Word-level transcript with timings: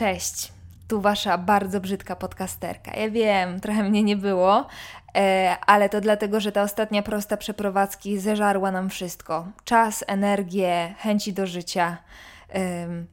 Cześć, 0.00 0.52
tu 0.88 1.00
wasza 1.00 1.38
bardzo 1.38 1.80
brzydka 1.80 2.16
podcasterka. 2.16 2.92
Ja 2.96 3.10
wiem, 3.10 3.60
trochę 3.60 3.82
mnie 3.82 4.02
nie 4.02 4.16
było, 4.16 4.66
e, 5.16 5.56
ale 5.66 5.88
to 5.88 6.00
dlatego, 6.00 6.40
że 6.40 6.52
ta 6.52 6.62
ostatnia 6.62 7.02
prosta 7.02 7.36
przeprowadzki 7.36 8.18
zeżarła 8.18 8.72
nam 8.72 8.90
wszystko: 8.90 9.46
czas, 9.64 10.04
energię, 10.06 10.94
chęci 10.98 11.32
do 11.32 11.46
życia 11.46 11.96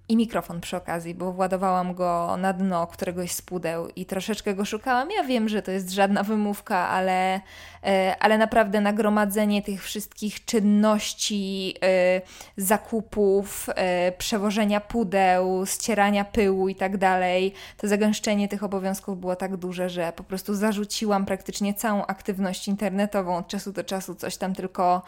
i 0.09 0.17
mikrofon 0.17 0.61
przy 0.61 0.77
okazji, 0.77 1.15
bo 1.15 1.33
władowałam 1.33 1.93
go 1.93 2.37
na 2.37 2.53
dno 2.53 2.87
któregoś 2.87 3.31
z 3.31 3.41
pudeł 3.41 3.87
i 3.95 4.05
troszeczkę 4.05 4.55
go 4.55 4.65
szukałam. 4.65 5.11
Ja 5.11 5.23
wiem, 5.23 5.49
że 5.49 5.61
to 5.61 5.71
jest 5.71 5.91
żadna 5.91 6.23
wymówka, 6.23 6.89
ale, 6.89 7.41
e, 7.83 8.15
ale 8.19 8.37
naprawdę 8.37 8.81
nagromadzenie 8.81 9.61
tych 9.61 9.83
wszystkich 9.83 10.45
czynności, 10.45 11.75
e, 11.83 12.21
zakupów, 12.57 13.69
e, 13.75 14.11
przewożenia 14.11 14.79
pudeł, 14.79 15.65
ścierania 15.65 16.25
pyłu 16.25 16.69
i 16.69 16.75
tak 16.75 16.97
dalej, 16.97 17.53
to 17.77 17.87
zagęszczenie 17.87 18.47
tych 18.47 18.63
obowiązków 18.63 19.19
było 19.19 19.35
tak 19.35 19.57
duże, 19.57 19.89
że 19.89 20.13
po 20.15 20.23
prostu 20.23 20.55
zarzuciłam 20.55 21.25
praktycznie 21.25 21.73
całą 21.73 22.05
aktywność 22.05 22.67
internetową. 22.67 23.37
Od 23.37 23.47
czasu 23.47 23.71
do 23.71 23.83
czasu 23.83 24.15
coś 24.15 24.37
tam 24.37 24.55
tylko 24.55 25.01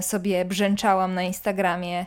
sobie 0.00 0.44
brzęczałam 0.44 1.14
na 1.14 1.22
Instagramie 1.22 2.06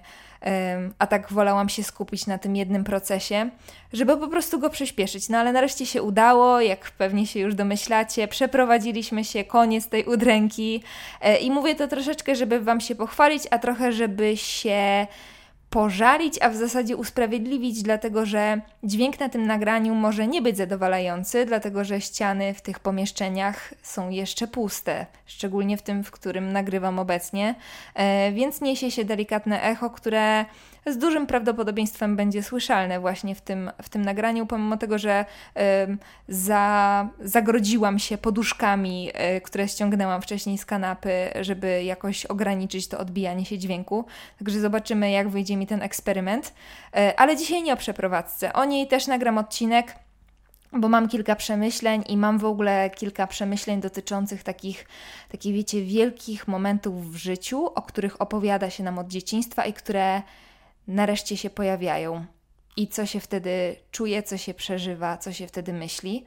a 1.00 1.08
tak 1.08 1.32
wolałam 1.32 1.70
się 1.70 1.84
skupić 1.84 2.28
na 2.28 2.38
tym 2.38 2.56
jednym 2.56 2.84
procesie, 2.84 3.50
żeby 3.94 4.18
po 4.18 4.28
prostu 4.28 4.60
go 4.60 4.70
przyspieszyć. 4.70 5.30
No 5.30 5.38
ale 5.38 5.52
nareszcie 5.52 5.86
się 5.86 6.02
udało, 6.02 6.62
jak 6.62 6.92
pewnie 6.92 7.28
się 7.28 7.40
już 7.40 7.56
domyślacie, 7.56 8.28
przeprowadziliśmy 8.28 9.24
się, 9.24 9.44
koniec 9.44 9.88
tej 9.88 10.06
udręki 10.06 10.84
e, 11.22 11.38
i 11.38 11.52
mówię 11.52 11.76
to 11.76 11.88
troszeczkę, 11.88 12.36
żeby 12.36 12.60
Wam 12.60 12.82
się 12.82 12.96
pochwalić, 12.96 13.44
a 13.52 13.60
trochę, 13.60 13.92
żeby 13.92 14.38
się 14.38 15.08
pożalić, 15.72 16.42
a 16.42 16.50
w 16.50 16.56
zasadzie 16.56 16.98
usprawiedliwić, 16.98 17.84
dlatego 17.84 18.26
że 18.26 18.62
dźwięk 18.84 19.20
na 19.20 19.30
tym 19.30 19.48
nagraniu 19.48 19.96
może 19.96 20.28
nie 20.28 20.42
być 20.42 20.58
zadowalający, 20.58 21.46
dlatego 21.46 21.84
że 21.84 22.02
ściany 22.02 22.54
w 22.54 22.62
tych 22.62 22.80
pomieszczeniach 22.80 23.74
są 23.82 24.10
jeszcze 24.10 24.48
puste, 24.48 25.06
szczególnie 25.26 25.78
w 25.78 25.82
tym, 25.82 26.04
w 26.04 26.12
którym 26.12 26.54
nagrywam 26.54 27.00
obecnie, 27.00 27.56
e, 27.96 28.32
więc 28.32 28.62
niesie 28.62 28.92
się 28.92 29.06
delikatne 29.06 29.64
echo, 29.64 29.90
które 29.90 30.46
z 30.86 30.98
dużym 30.98 31.28
prawdopodobieństwem 31.28 32.16
będzie 32.16 32.44
słyszalne 32.44 33.00
właśnie 33.00 33.36
w 33.36 33.42
tym, 33.42 33.72
w 33.82 33.90
tym 33.90 34.02
nagraniu, 34.02 34.46
pomimo 34.46 34.78
tego, 34.78 34.98
że 34.98 35.26
y, 35.58 35.62
za, 36.28 37.08
zagrodziłam 37.20 38.00
się 38.00 38.18
poduszkami, 38.18 39.10
y, 39.38 39.42
które 39.42 39.68
ściągnęłam 39.68 40.22
wcześniej 40.22 40.58
z 40.58 40.66
kanapy, 40.66 41.12
żeby 41.42 41.84
jakoś 41.84 42.26
ograniczyć 42.26 42.88
to 42.88 43.00
odbijanie 43.00 43.46
się 43.46 43.58
dźwięku. 43.58 44.06
Także 44.40 44.60
zobaczymy, 44.60 45.12
jak 45.12 45.30
wyjdzie 45.30 45.58
mi 45.58 45.68
ten 45.68 45.82
eksperyment. 45.82 46.54
Y, 46.98 47.18
ale 47.18 47.38
dzisiaj 47.38 47.64
nie 47.64 47.74
o 47.74 47.78
przeprowadzce. 47.78 48.54
O 48.54 48.66
niej 48.66 48.88
też 48.88 49.08
nagram 49.08 49.38
odcinek 49.38 49.96
bo 50.74 50.90
mam 50.90 51.08
kilka 51.08 51.36
przemyśleń 51.36 52.04
i 52.10 52.18
mam 52.18 52.40
w 52.40 52.46
ogóle 52.46 52.90
kilka 52.90 53.28
przemyśleń 53.28 53.82
dotyczących 53.82 54.44
takich, 54.44 54.88
takich, 55.32 55.54
wiecie, 55.54 55.84
wielkich 55.84 56.48
momentów 56.48 57.12
w 57.12 57.16
życiu, 57.16 57.66
o 57.66 57.82
których 57.82 58.22
opowiada 58.22 58.70
się 58.70 58.84
nam 58.84 59.00
od 59.00 59.08
dzieciństwa 59.08 59.66
i 59.66 59.74
które 59.74 60.22
nareszcie 60.88 61.38
się 61.38 61.50
pojawiają 61.50 62.26
i 62.78 62.88
co 62.88 63.06
się 63.06 63.20
wtedy 63.20 63.76
czuje, 63.92 64.24
co 64.24 64.38
się 64.38 64.54
przeżywa, 64.54 65.18
co 65.18 65.34
się 65.34 65.48
wtedy 65.48 65.74
myśli, 65.74 66.26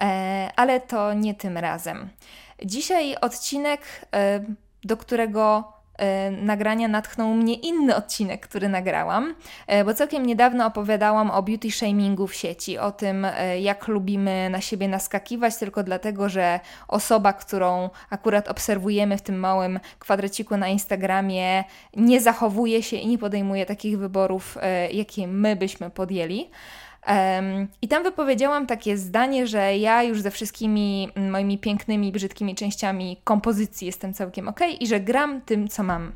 e, 0.00 0.50
ale 0.56 0.80
to 0.80 1.12
nie 1.12 1.34
tym 1.34 1.58
razem. 1.58 2.08
Dzisiaj 2.64 3.16
odcinek, 3.20 3.80
e, 4.14 4.44
do 4.84 4.96
którego 4.96 5.72
nagrania 6.30 6.88
natchnął 6.88 7.34
mnie 7.34 7.54
inny 7.54 7.96
odcinek, 7.96 8.46
który 8.48 8.68
nagrałam, 8.68 9.34
e, 9.66 9.84
bo 9.84 9.94
całkiem 9.94 10.26
niedawno 10.26 10.66
opowiadałam 10.66 11.30
o 11.30 11.42
beauty 11.42 11.70
shamingu 11.70 12.26
w 12.26 12.34
sieci, 12.34 12.78
o 12.78 12.92
tym, 12.92 13.24
e, 13.24 13.60
jak 13.60 13.88
lubimy 13.88 14.50
na 14.50 14.60
siebie 14.60 14.88
naskakiwać 14.88 15.56
tylko 15.56 15.82
dlatego, 15.82 16.28
że 16.28 16.60
osoba, 16.88 17.32
którą 17.32 17.90
akurat 18.10 18.48
obserwujemy 18.48 19.18
w 19.18 19.22
tym 19.22 19.38
małym 19.38 19.80
kwadraciku 19.98 20.56
na 20.56 20.68
Instagramie, 20.68 21.64
nie 21.96 22.20
zachowuje 22.20 22.82
się 22.82 22.96
i 22.96 23.06
nie 23.06 23.18
podejmuje 23.18 23.66
takich 23.66 23.98
wyborów, 23.98 24.58
jakie 24.92 25.28
my 25.28 25.56
byśmy 25.56 25.90
podjęli. 25.90 26.50
I 27.82 27.88
tam 27.88 28.02
wypowiedziałam 28.02 28.66
takie 28.66 28.98
zdanie, 28.98 29.46
że 29.46 29.76
ja 29.76 30.02
już 30.02 30.20
ze 30.20 30.30
wszystkimi 30.30 31.08
moimi 31.30 31.58
pięknymi, 31.58 32.12
brzydkimi 32.12 32.54
częściami 32.54 33.16
kompozycji 33.24 33.86
jestem 33.86 34.14
całkiem 34.14 34.48
ok 34.48 34.60
i 34.80 34.86
że 34.86 35.00
gram 35.00 35.40
tym, 35.40 35.68
co 35.68 35.82
mam. 35.82 36.12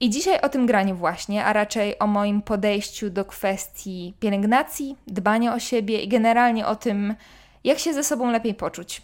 I 0.00 0.10
dzisiaj 0.10 0.40
o 0.40 0.48
tym 0.48 0.66
graniu 0.66 0.96
właśnie, 0.96 1.44
a 1.44 1.52
raczej 1.52 1.98
o 1.98 2.06
moim 2.06 2.42
podejściu 2.42 3.10
do 3.10 3.24
kwestii 3.24 4.14
pielęgnacji, 4.20 4.96
dbania 5.06 5.54
o 5.54 5.58
siebie 5.58 6.02
i 6.02 6.08
generalnie 6.08 6.66
o 6.66 6.76
tym, 6.76 7.14
jak 7.64 7.78
się 7.78 7.94
ze 7.94 8.04
sobą 8.04 8.30
lepiej 8.30 8.54
poczuć. 8.54 9.02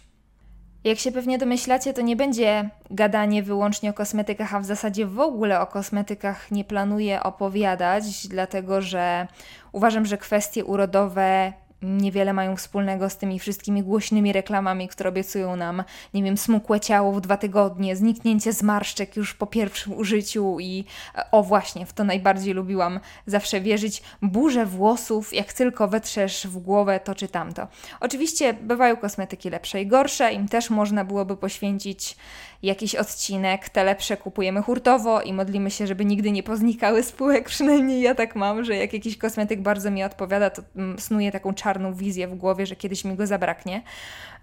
Jak 0.83 0.99
się 0.99 1.11
pewnie 1.11 1.37
domyślacie, 1.37 1.93
to 1.93 2.01
nie 2.01 2.15
będzie 2.15 2.69
gadanie 2.91 3.43
wyłącznie 3.43 3.89
o 3.89 3.93
kosmetykach, 3.93 4.55
a 4.55 4.59
w 4.59 4.65
zasadzie 4.65 5.05
w 5.05 5.19
ogóle 5.19 5.59
o 5.59 5.67
kosmetykach 5.67 6.51
nie 6.51 6.63
planuję 6.63 7.23
opowiadać, 7.23 8.27
dlatego 8.27 8.81
że 8.81 9.27
uważam, 9.71 10.05
że 10.05 10.17
kwestie 10.17 10.65
urodowe 10.65 11.53
niewiele 11.81 12.33
mają 12.33 12.55
wspólnego 12.55 13.09
z 13.09 13.17
tymi 13.17 13.39
wszystkimi 13.39 13.83
głośnymi 13.83 14.33
reklamami, 14.33 14.87
które 14.87 15.09
obiecują 15.09 15.55
nam, 15.55 15.83
nie 16.13 16.23
wiem, 16.23 16.37
smukłe 16.37 16.79
ciało 16.79 17.11
w 17.11 17.21
dwa 17.21 17.37
tygodnie, 17.37 17.95
zniknięcie 17.95 18.53
zmarszczek 18.53 19.15
już 19.15 19.33
po 19.33 19.47
pierwszym 19.47 19.93
użyciu 19.93 20.59
i 20.59 20.85
o 21.31 21.43
właśnie, 21.43 21.85
w 21.85 21.93
to 21.93 22.03
najbardziej 22.03 22.53
lubiłam 22.53 22.99
zawsze 23.25 23.61
wierzyć, 23.61 24.03
burzę 24.21 24.65
włosów, 24.65 25.33
jak 25.33 25.53
tylko 25.53 25.87
wetrzesz 25.87 26.47
w 26.47 26.57
głowę 26.57 26.99
to 26.99 27.15
czy 27.15 27.27
tamto. 27.27 27.67
Oczywiście 27.99 28.53
bywają 28.53 28.97
kosmetyki 28.97 29.49
lepsze 29.49 29.81
i 29.81 29.87
gorsze, 29.87 30.33
im 30.33 30.47
też 30.47 30.69
można 30.69 31.05
byłoby 31.05 31.37
poświęcić 31.37 32.15
jakiś 32.63 32.95
odcinek, 32.95 33.69
te 33.69 33.83
lepsze 33.83 34.17
kupujemy 34.17 34.61
hurtowo 34.61 35.21
i 35.21 35.33
modlimy 35.33 35.71
się, 35.71 35.87
żeby 35.87 36.05
nigdy 36.05 36.31
nie 36.31 36.43
poznikały 36.43 37.03
spółek, 37.03 37.45
przynajmniej 37.55 38.01
ja 38.01 38.15
tak 38.15 38.35
mam, 38.35 38.63
że 38.63 38.75
jak 38.75 38.93
jakiś 38.93 39.17
kosmetyk 39.17 39.61
bardzo 39.61 39.91
mi 39.91 40.03
odpowiada, 40.03 40.49
to 40.49 40.61
mm, 40.75 40.99
snuję 40.99 41.31
taką 41.31 41.53
czarną 41.53 41.93
wizję 41.93 42.27
w 42.27 42.35
głowie, 42.35 42.65
że 42.65 42.75
kiedyś 42.75 43.05
mi 43.05 43.15
go 43.15 43.27
zabraknie. 43.27 43.81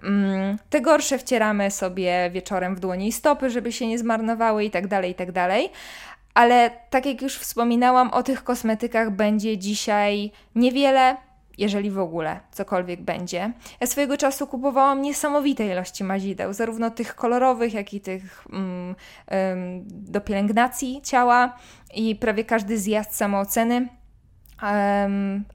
Mm, 0.02 0.58
te 0.70 0.80
gorsze 0.80 1.18
wcieramy 1.18 1.70
sobie 1.70 2.30
wieczorem 2.32 2.76
w 2.76 2.80
dłonie 2.80 3.08
i 3.08 3.12
stopy, 3.12 3.50
żeby 3.50 3.72
się 3.72 3.86
nie 3.86 3.98
zmarnowały 3.98 4.64
i 4.64 4.70
tak 4.70 4.86
dalej, 4.86 5.10
i 5.10 5.14
tak 5.14 5.32
dalej. 5.32 5.70
Ale 6.34 6.70
tak 6.90 7.06
jak 7.06 7.22
już 7.22 7.38
wspominałam, 7.38 8.10
o 8.10 8.22
tych 8.22 8.44
kosmetykach 8.44 9.10
będzie 9.10 9.58
dzisiaj 9.58 10.30
niewiele, 10.54 11.16
jeżeli 11.58 11.90
w 11.90 11.98
ogóle 11.98 12.40
cokolwiek 12.52 13.02
będzie. 13.02 13.52
Ja 13.80 13.86
swojego 13.86 14.16
czasu 14.16 14.46
kupowałam 14.46 15.02
niesamowite 15.02 15.66
ilości 15.66 16.04
mazideł, 16.04 16.52
zarówno 16.52 16.90
tych 16.90 17.14
kolorowych, 17.14 17.74
jak 17.74 17.94
i 17.94 18.00
tych 18.00 18.46
mm, 18.52 18.94
do 19.88 20.20
pielęgnacji 20.20 21.00
ciała 21.02 21.56
i 21.94 22.16
prawie 22.16 22.44
każdy 22.44 22.78
zjazd 22.78 23.14
samooceny 23.14 23.88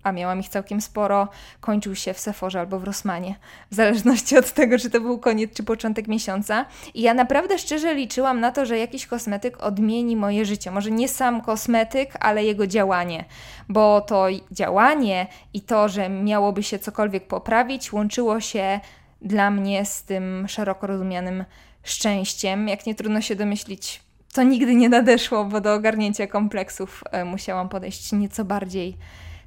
a 0.04 0.12
miałam 0.12 0.40
ich 0.40 0.50
całkiem 0.50 0.82
sporo, 0.82 1.28
kończył 1.62 1.96
się 1.96 2.14
w 2.14 2.20
Sephorze 2.20 2.60
albo 2.60 2.80
w 2.80 2.84
Rossmanie, 2.84 3.36
w 3.72 3.76
zależności 3.76 4.38
od 4.38 4.52
tego, 4.52 4.80
czy 4.80 4.90
to 4.90 5.02
był 5.02 5.20
koniec, 5.20 5.54
czy 5.54 5.64
początek 5.64 6.08
miesiąca. 6.08 6.66
I 6.94 7.02
ja 7.02 7.14
naprawdę 7.14 7.58
szczerze 7.58 7.96
liczyłam 7.96 8.40
na 8.40 8.52
to, 8.52 8.66
że 8.66 8.78
jakiś 8.78 9.08
kosmetyk 9.08 9.64
odmieni 9.64 10.16
moje 10.16 10.46
życie. 10.46 10.72
Może 10.72 10.92
nie 10.92 11.08
sam 11.08 11.42
kosmetyk, 11.42 12.14
ale 12.20 12.44
jego 12.44 12.68
działanie, 12.68 13.26
bo 13.70 14.02
to 14.02 14.26
działanie 14.52 15.28
i 15.54 15.62
to, 15.62 15.90
że 15.90 16.10
miałoby 16.10 16.64
się 16.64 16.80
cokolwiek 16.80 17.28
poprawić, 17.28 17.94
łączyło 17.94 18.40
się 18.40 18.80
dla 19.22 19.52
mnie 19.52 19.86
z 19.86 20.04
tym 20.04 20.48
szeroko 20.48 20.88
rozumianym 20.88 21.46
szczęściem. 21.84 22.68
Jak 22.68 22.86
nie 22.86 22.96
trudno 22.96 23.22
się 23.22 23.36
domyślić, 23.36 24.02
to 24.34 24.44
nigdy 24.44 24.76
nie 24.76 24.90
nadeszło, 24.90 25.46
bo 25.46 25.62
do 25.62 25.74
ogarnięcia 25.74 26.28
kompleksów 26.28 27.04
e, 27.12 27.26
musiałam 27.26 27.70
podejść 27.70 28.12
nieco 28.12 28.46
bardziej 28.46 28.98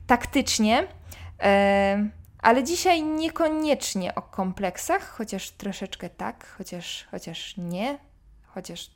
taktycznie. 0.06 0.86
E, 1.42 2.08
ale 2.38 2.64
dzisiaj 2.64 3.02
niekoniecznie 3.02 4.14
o 4.14 4.22
kompleksach, 4.22 5.08
chociaż 5.08 5.50
troszeczkę 5.50 6.10
tak, 6.10 6.46
chociaż, 6.46 7.06
chociaż 7.10 7.54
nie, 7.56 7.98
chociaż 8.46 8.90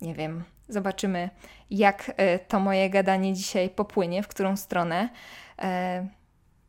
nie 0.00 0.14
wiem. 0.14 0.44
Zobaczymy, 0.68 1.30
jak 1.70 2.12
e, 2.16 2.38
to 2.38 2.60
moje 2.60 2.90
gadanie 2.90 3.34
dzisiaj 3.34 3.70
popłynie, 3.70 4.22
w 4.22 4.28
którą 4.28 4.56
stronę. 4.56 5.08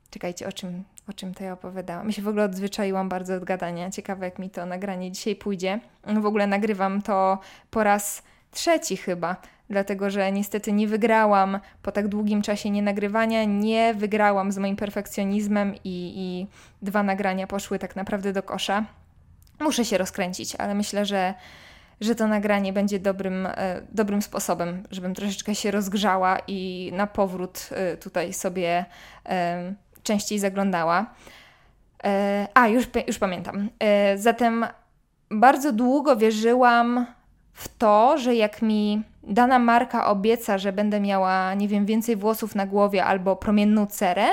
Czekajcie, 0.09 0.47
o 0.47 0.51
czym, 0.51 0.83
o 1.09 1.13
czym 1.13 1.33
to 1.33 1.43
ja 1.43 1.53
opowiadałam. 1.53 2.07
Mi 2.07 2.13
się 2.13 2.21
w 2.21 2.27
ogóle 2.27 2.45
odzwyczaiłam 2.45 3.09
bardzo 3.09 3.35
od 3.35 3.43
gadania. 3.43 3.91
Ciekawe, 3.91 4.25
jak 4.25 4.39
mi 4.39 4.49
to 4.49 4.65
nagranie 4.65 5.11
dzisiaj 5.11 5.35
pójdzie. 5.35 5.79
W 6.21 6.25
ogóle 6.25 6.47
nagrywam 6.47 7.01
to 7.01 7.39
po 7.71 7.83
raz 7.83 8.23
trzeci 8.53 8.97
chyba, 8.97 9.35
dlatego 9.69 10.09
że 10.09 10.31
niestety 10.31 10.71
nie 10.71 10.87
wygrałam 10.87 11.59
po 11.81 11.91
tak 11.91 12.07
długim 12.07 12.41
czasie 12.41 12.69
nienagrywania, 12.69 13.43
nie 13.43 13.93
wygrałam 13.93 14.51
z 14.51 14.57
moim 14.57 14.75
perfekcjonizmem 14.75 15.75
i, 15.75 16.13
i 16.15 16.47
dwa 16.81 17.03
nagrania 17.03 17.47
poszły 17.47 17.79
tak 17.79 17.95
naprawdę 17.95 18.33
do 18.33 18.43
kosza. 18.43 18.85
Muszę 19.59 19.85
się 19.85 19.97
rozkręcić, 19.97 20.55
ale 20.55 20.75
myślę, 20.75 21.05
że, 21.05 21.33
że 22.01 22.15
to 22.15 22.27
nagranie 22.27 22.73
będzie 22.73 22.99
dobrym, 22.99 23.45
e, 23.45 23.81
dobrym 23.91 24.21
sposobem, 24.21 24.83
żebym 24.91 25.13
troszeczkę 25.13 25.55
się 25.55 25.71
rozgrzała 25.71 26.37
i 26.47 26.91
na 26.93 27.07
powrót 27.07 27.69
e, 27.71 27.97
tutaj 27.97 28.33
sobie 28.33 28.85
e, 29.25 29.73
częściej 30.03 30.39
zaglądała. 30.39 31.05
A, 32.53 32.67
już, 32.67 32.85
już 33.07 33.19
pamiętam. 33.19 33.69
Zatem 34.15 34.65
bardzo 35.31 35.71
długo 35.71 36.15
wierzyłam 36.15 37.05
w 37.53 37.77
to, 37.77 38.17
że 38.17 38.35
jak 38.35 38.61
mi 38.61 39.03
dana 39.23 39.59
marka 39.59 40.07
obieca, 40.07 40.57
że 40.57 40.73
będę 40.73 40.99
miała, 40.99 41.53
nie 41.53 41.67
wiem, 41.67 41.85
więcej 41.85 42.15
włosów 42.15 42.55
na 42.55 42.65
głowie 42.65 43.05
albo 43.05 43.35
promienną 43.35 43.85
cerę, 43.85 44.25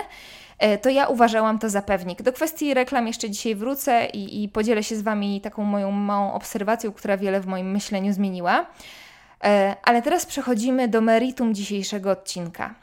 e, 0.59 0.79
to 0.79 0.91
ja 0.91 1.07
uważałam 1.07 1.59
to 1.59 1.71
za 1.71 1.83
pewnik. 1.83 2.23
Do 2.23 2.33
kwestii 2.33 2.75
reklam 2.75 3.07
jeszcze 3.07 3.31
dzisiaj 3.31 3.55
wrócę 3.55 4.07
i, 4.07 4.45
i 4.45 4.49
podzielę 4.49 4.83
się 4.83 4.97
z 4.97 5.03
Wami 5.03 5.41
taką 5.41 5.65
moją 5.65 5.91
małą 5.91 6.33
obserwacją, 6.33 6.93
która 6.93 7.17
wiele 7.17 7.41
w 7.41 7.47
moim 7.47 7.71
myśleniu 7.71 8.13
zmieniła. 8.13 8.67
E, 9.45 9.77
ale 9.83 10.03
teraz 10.03 10.27
przechodzimy 10.27 10.89
do 10.89 11.01
meritum 11.01 11.55
dzisiejszego 11.55 12.11
odcinka. 12.11 12.75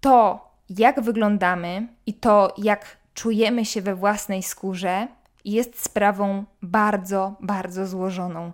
To, 0.00 0.48
jak 0.70 1.00
wyglądamy 1.00 1.86
i 2.06 2.14
to, 2.14 2.54
jak 2.58 2.96
czujemy 3.14 3.64
się 3.64 3.82
we 3.82 3.94
własnej 3.94 4.42
skórze, 4.42 5.08
jest 5.44 5.84
sprawą 5.84 6.44
bardzo, 6.62 7.34
bardzo 7.40 7.86
złożoną. 7.86 8.52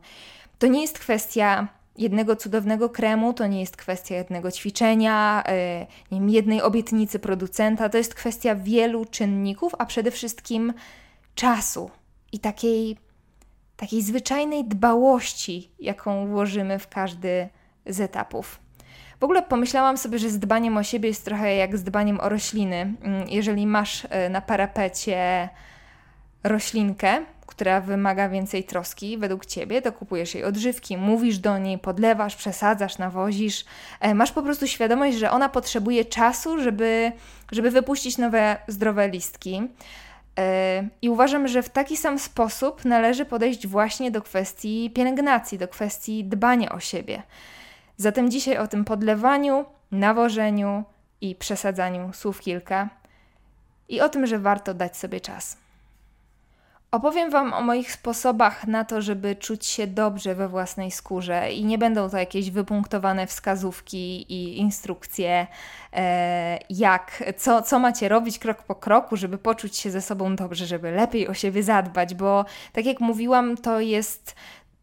To 0.61 0.67
nie 0.67 0.81
jest 0.83 0.99
kwestia 0.99 1.69
jednego 1.99 2.37
cudownego 2.37 2.89
kremu, 2.89 3.33
to 3.33 3.47
nie 3.47 3.61
jest 3.61 3.77
kwestia 3.77 4.15
jednego 4.15 4.51
ćwiczenia, 4.51 5.45
yy, 5.47 5.87
nie 6.11 6.21
wiem, 6.21 6.31
jednej 6.31 6.63
obietnicy 6.63 7.19
producenta, 7.19 7.89
to 7.89 7.99
jest 7.99 8.15
kwestia 8.15 8.55
wielu 8.55 9.05
czynników, 9.05 9.73
a 9.79 9.87
przede 9.87 10.11
wszystkim 10.11 10.73
czasu 11.35 11.91
i 12.33 12.39
takiej, 12.39 12.97
takiej 13.77 14.03
zwyczajnej 14.03 14.65
dbałości, 14.65 15.71
jaką 15.79 16.27
włożymy 16.27 16.79
w 16.79 16.89
każdy 16.89 17.49
z 17.87 18.01
etapów. 18.01 18.61
W 19.21 19.25
ogóle 19.25 19.43
pomyślałam 19.43 19.99
sobie, 19.99 20.19
że 20.19 20.31
z 20.31 20.39
dbaniem 20.39 20.77
o 20.77 20.83
siebie 20.83 21.09
jest 21.09 21.25
trochę 21.25 21.55
jak 21.55 21.79
z 21.79 21.83
dbaniem 21.83 22.21
o 22.21 22.29
rośliny. 22.29 22.95
Mm, 23.03 23.29
jeżeli 23.29 23.67
masz 23.67 24.05
y, 24.05 24.09
na 24.31 24.41
parapecie 24.41 25.49
roślinkę, 26.45 27.23
która 27.61 27.81
wymaga 27.81 28.29
więcej 28.29 28.65
troski 28.65 29.19
według 29.19 29.47
ciebie, 29.47 29.83
to 29.83 29.93
kupujesz 29.93 30.35
jej 30.35 30.45
odżywki, 30.45 30.97
mówisz 30.97 31.39
do 31.39 31.59
niej, 31.59 31.79
podlewasz, 31.79 32.37
przesadzasz, 32.37 32.99
nawozisz. 32.99 33.65
E, 34.01 34.15
masz 34.15 34.33
po 34.33 34.43
prostu 34.43 34.67
świadomość, 34.67 35.19
że 35.19 35.31
ona 35.31 35.49
potrzebuje 35.49 36.05
czasu, 36.05 36.61
żeby, 36.61 37.13
żeby 37.53 37.71
wypuścić 37.71 38.19
nowe, 38.19 38.57
zdrowe 38.69 39.09
listki. 39.09 39.63
E, 40.39 40.89
I 41.03 41.09
uważam, 41.09 41.49
że 41.49 41.63
w 41.63 41.69
taki 41.69 41.97
sam 41.97 42.19
sposób 42.19 42.85
należy 42.85 43.25
podejść 43.25 43.67
właśnie 43.67 44.11
do 44.11 44.23
kwestii 44.23 44.91
pielęgnacji, 44.95 45.59
do 45.59 45.69
kwestii 45.69 46.25
dbania 46.25 46.73
o 46.73 46.81
siebie. 46.81 47.23
Zatem 47.97 48.31
dzisiaj 48.31 48.59
o 48.59 48.67
tym 48.67 48.85
podlewaniu, 48.85 49.65
nawożeniu 49.93 50.85
i 51.21 51.35
przesadzaniu 51.35 52.13
słów 52.13 52.41
kilka 52.41 52.89
i 53.89 54.01
o 54.01 54.09
tym, 54.09 54.27
że 54.27 54.39
warto 54.39 54.75
dać 54.75 54.97
sobie 54.97 55.21
czas. 55.21 55.70
Opowiem 56.91 57.31
Wam 57.31 57.53
o 57.53 57.63
moich 57.63 57.93
sposobach 57.93 58.67
na 58.67 58.85
to, 58.85 59.03
żeby 59.03 59.37
czuć 59.37 59.67
się 59.67 59.87
dobrze 59.87 60.35
we 60.35 60.49
własnej 60.49 60.91
skórze 60.91 61.53
i 61.53 61.65
nie 61.65 61.79
będą 61.79 62.11
to 62.11 62.17
jakieś 62.19 62.51
wypunktowane 62.51 63.27
wskazówki 63.27 64.33
i 64.33 64.59
instrukcje, 64.59 65.47
e, 65.93 66.59
jak, 66.71 67.23
co, 67.37 67.63
co 67.63 67.79
macie 67.79 68.09
robić 68.09 68.39
krok 68.39 68.63
po 68.63 68.75
kroku, 68.75 69.17
żeby 69.17 69.39
poczuć 69.39 69.77
się 69.77 69.91
ze 69.91 70.01
sobą 70.01 70.37
dobrze, 70.37 70.67
żeby 70.67 70.91
lepiej 70.91 71.29
o 71.29 71.35
siebie 71.35 71.63
zadbać, 71.63 72.15
bo 72.15 72.45
tak 72.73 72.87
jak 72.87 73.01
mówiłam, 73.01 73.57
to 73.57 73.81
jest, 73.81 74.35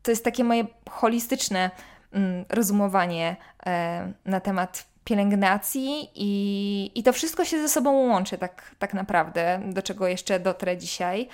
to 0.03 0.11
jest 0.11 0.23
takie 0.23 0.43
moje 0.43 0.65
holistyczne 0.89 1.71
mm, 2.11 2.45
rozumowanie 2.49 3.35
e, 3.65 4.13
na 4.25 4.39
temat 4.39 4.85
pielęgnacji 5.07 6.09
i, 6.15 6.91
i 6.95 7.03
to 7.03 7.13
wszystko 7.13 7.45
się 7.45 7.61
ze 7.61 7.69
sobą 7.69 7.91
łączy 7.91 8.37
tak, 8.37 8.75
tak 8.79 8.93
naprawdę, 8.93 9.59
do 9.65 9.81
czego 9.81 10.07
jeszcze 10.07 10.39
dotrę 10.39 10.77
dzisiaj. 10.77 11.27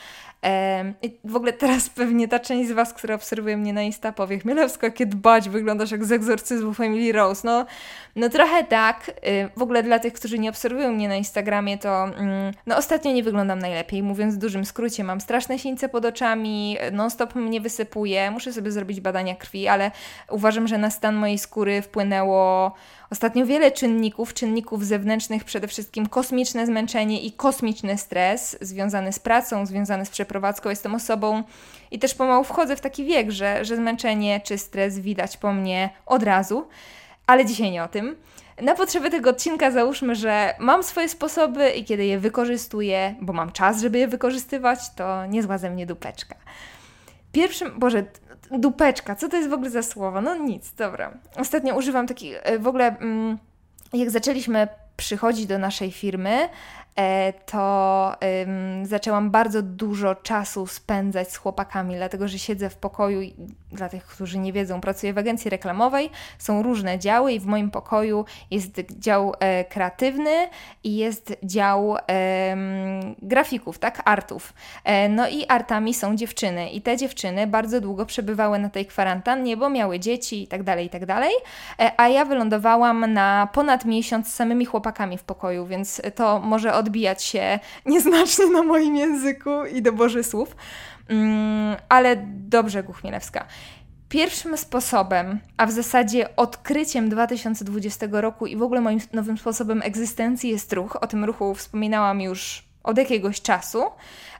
I 1.01 1.17
w 1.23 1.35
ogóle 1.35 1.53
teraz 1.53 1.89
pewnie 1.99 2.27
ta 2.27 2.39
część 2.39 2.69
z 2.69 2.71
Was, 2.71 2.93
która 2.93 3.15
obserwuje 3.15 3.57
mnie 3.57 3.73
na 3.73 3.81
Insta 3.81 4.11
powie 4.11 4.39
Chmielewska, 4.39 4.87
jakie 4.87 5.05
dbać, 5.05 5.49
wyglądasz 5.49 5.91
jak 5.91 6.05
z 6.05 6.11
egzorcyzmu 6.11 6.73
Family 6.73 7.11
Rose. 7.11 7.41
No, 7.47 7.65
no 8.15 8.29
trochę 8.29 8.63
tak. 8.63 9.09
Y, 9.09 9.49
w 9.57 9.61
ogóle 9.61 9.83
dla 9.83 9.99
tych, 9.99 10.13
którzy 10.13 10.39
nie 10.39 10.49
obserwują 10.49 10.91
mnie 10.91 11.07
na 11.07 11.15
Instagramie, 11.15 11.77
to 11.77 12.03
mm, 12.03 12.53
no 12.65 12.77
ostatnio 12.77 13.11
nie 13.11 13.23
wyglądam 13.23 13.59
najlepiej. 13.59 14.03
Mówiąc 14.03 14.35
w 14.35 14.37
dużym 14.37 14.65
skrócie, 14.65 15.03
mam 15.03 15.21
straszne 15.21 15.59
sińce 15.59 15.89
pod 15.89 16.05
oczami, 16.05 16.77
non-stop 16.91 17.35
mnie 17.35 17.61
wysypuje, 17.61 18.31
muszę 18.31 18.53
sobie 18.53 18.71
zrobić 18.71 19.01
badania 19.01 19.35
krwi, 19.35 19.67
ale 19.67 19.91
uważam, 20.29 20.67
że 20.67 20.77
na 20.77 20.89
stan 20.89 21.15
mojej 21.15 21.37
skóry 21.37 21.81
wpłynęło 21.81 22.73
ostatnio 23.13 23.45
wiele 23.45 23.71
czynników, 23.71 24.33
czynników 24.33 24.85
zewnętrznych, 24.85 25.43
przede 25.43 25.67
wszystkim 25.67 26.05
kosmiczne 26.09 26.65
zmęczenie 26.65 27.21
i 27.21 27.31
kosmiczny 27.31 27.97
stres 27.97 28.57
związany 28.61 29.13
z 29.13 29.19
pracą, 29.19 29.65
związany 29.65 30.05
z 30.05 30.09
przeprowadzką 30.09 30.69
jestem 30.69 30.95
osobą 30.95 31.43
i 31.91 31.99
też 31.99 32.13
pomału 32.13 32.43
wchodzę 32.43 32.75
w 32.75 32.81
taki 32.81 33.05
wiek, 33.05 33.31
że, 33.31 33.65
że 33.65 33.75
zmęczenie 33.75 34.41
czy 34.43 34.57
stres 34.57 34.99
widać 34.99 35.37
po 35.37 35.53
mnie 35.53 35.89
od 36.05 36.23
razu, 36.23 36.67
ale 37.27 37.45
dzisiaj 37.45 37.71
nie 37.71 37.83
o 37.83 37.87
tym. 37.87 38.15
Na 38.61 38.75
potrzeby 38.75 39.09
tego 39.09 39.29
odcinka 39.29 39.71
załóżmy, 39.71 40.15
że 40.15 40.55
mam 40.59 40.83
swoje 40.83 41.09
sposoby 41.09 41.69
i 41.69 41.83
kiedy 41.83 42.05
je 42.05 42.19
wykorzystuję, 42.19 43.15
bo 43.21 43.33
mam 43.33 43.51
czas, 43.51 43.81
żeby 43.81 43.97
je 43.97 44.07
wykorzystywać, 44.07 44.79
to 44.95 45.25
niezła 45.25 45.57
ze 45.57 45.69
mnie 45.69 45.85
dupeczka. 45.85 46.35
Pierwszym, 47.31 47.79
Boże, 47.79 48.03
dupeczka, 48.59 49.15
co 49.15 49.29
to 49.29 49.37
jest 49.37 49.49
w 49.49 49.53
ogóle 49.53 49.69
za 49.69 49.83
słowo? 49.83 50.21
No 50.21 50.35
nic, 50.35 50.73
dobra. 50.73 51.13
Ostatnio 51.35 51.75
używam 51.75 52.07
takich, 52.07 52.39
e, 52.43 52.59
w 52.59 52.67
ogóle 52.67 52.97
mm, 52.97 53.37
jak 53.93 54.09
zaczęliśmy 54.09 54.67
przychodzić 54.97 55.45
do 55.45 55.57
naszej 55.57 55.91
firmy, 55.91 56.49
to 57.45 58.11
ym, 58.41 58.85
zaczęłam 58.85 59.31
bardzo 59.31 59.61
dużo 59.61 60.15
czasu 60.15 60.67
spędzać 60.67 61.31
z 61.31 61.37
chłopakami, 61.37 61.95
dlatego 61.95 62.27
że 62.27 62.39
siedzę 62.39 62.69
w 62.69 62.77
pokoju 62.77 63.21
dla 63.71 63.89
tych, 63.89 64.05
którzy 64.05 64.39
nie 64.39 64.53
wiedzą, 64.53 64.81
pracuję 64.81 65.13
w 65.13 65.17
agencji 65.17 65.49
reklamowej, 65.49 66.09
są 66.37 66.63
różne 66.63 66.99
działy 66.99 67.33
i 67.33 67.39
w 67.39 67.45
moim 67.45 67.71
pokoju 67.71 68.25
jest 68.51 68.81
dział 68.99 69.33
e, 69.39 69.63
kreatywny 69.63 70.49
i 70.83 70.95
jest 70.95 71.33
dział 71.43 71.97
e, 72.09 72.55
grafików, 73.21 73.79
tak, 73.79 74.01
artów. 74.05 74.53
E, 74.83 75.09
no 75.09 75.29
i 75.29 75.45
artami 75.47 75.93
są 75.93 76.15
dziewczyny 76.15 76.69
i 76.69 76.81
te 76.81 76.97
dziewczyny 76.97 77.47
bardzo 77.47 77.81
długo 77.81 78.05
przebywały 78.05 78.59
na 78.59 78.69
tej 78.69 78.85
kwarantannie, 78.85 79.57
bo 79.57 79.69
miały 79.69 79.99
dzieci 79.99 80.43
i 80.43 80.47
tak 80.47 80.63
dalej, 80.63 80.85
i 80.85 80.89
tak 80.89 81.05
dalej, 81.05 81.31
e, 81.79 81.91
a 81.97 82.07
ja 82.07 82.25
wylądowałam 82.25 83.13
na 83.13 83.47
ponad 83.53 83.85
miesiąc 83.85 84.27
z 84.27 84.33
samymi 84.33 84.65
chłopakami 84.65 85.17
w 85.17 85.23
pokoju, 85.23 85.65
więc 85.65 86.01
to 86.15 86.39
może 86.39 86.73
odbijać 86.83 87.23
się 87.23 87.59
nieznacznie 87.85 88.45
na 88.45 88.63
moim 88.63 88.95
języku 88.95 89.65
i 89.65 89.81
doborze 89.81 90.23
słów. 90.23 90.55
Mm, 91.09 91.75
ale 91.89 92.15
dobrze, 92.27 92.83
Guchmielewska. 92.83 93.45
Pierwszym 94.09 94.57
sposobem, 94.57 95.39
a 95.57 95.65
w 95.65 95.71
zasadzie 95.71 96.35
odkryciem 96.35 97.09
2020 97.09 98.07
roku 98.11 98.47
i 98.47 98.55
w 98.55 98.61
ogóle 98.61 98.81
moim 98.81 98.99
nowym 99.13 99.37
sposobem 99.37 99.81
egzystencji 99.81 100.49
jest 100.49 100.73
ruch. 100.73 100.97
O 101.01 101.07
tym 101.07 101.25
ruchu 101.25 101.55
wspominałam 101.55 102.21
już 102.21 102.63
od 102.83 102.97
jakiegoś 102.97 103.41
czasu, 103.41 103.83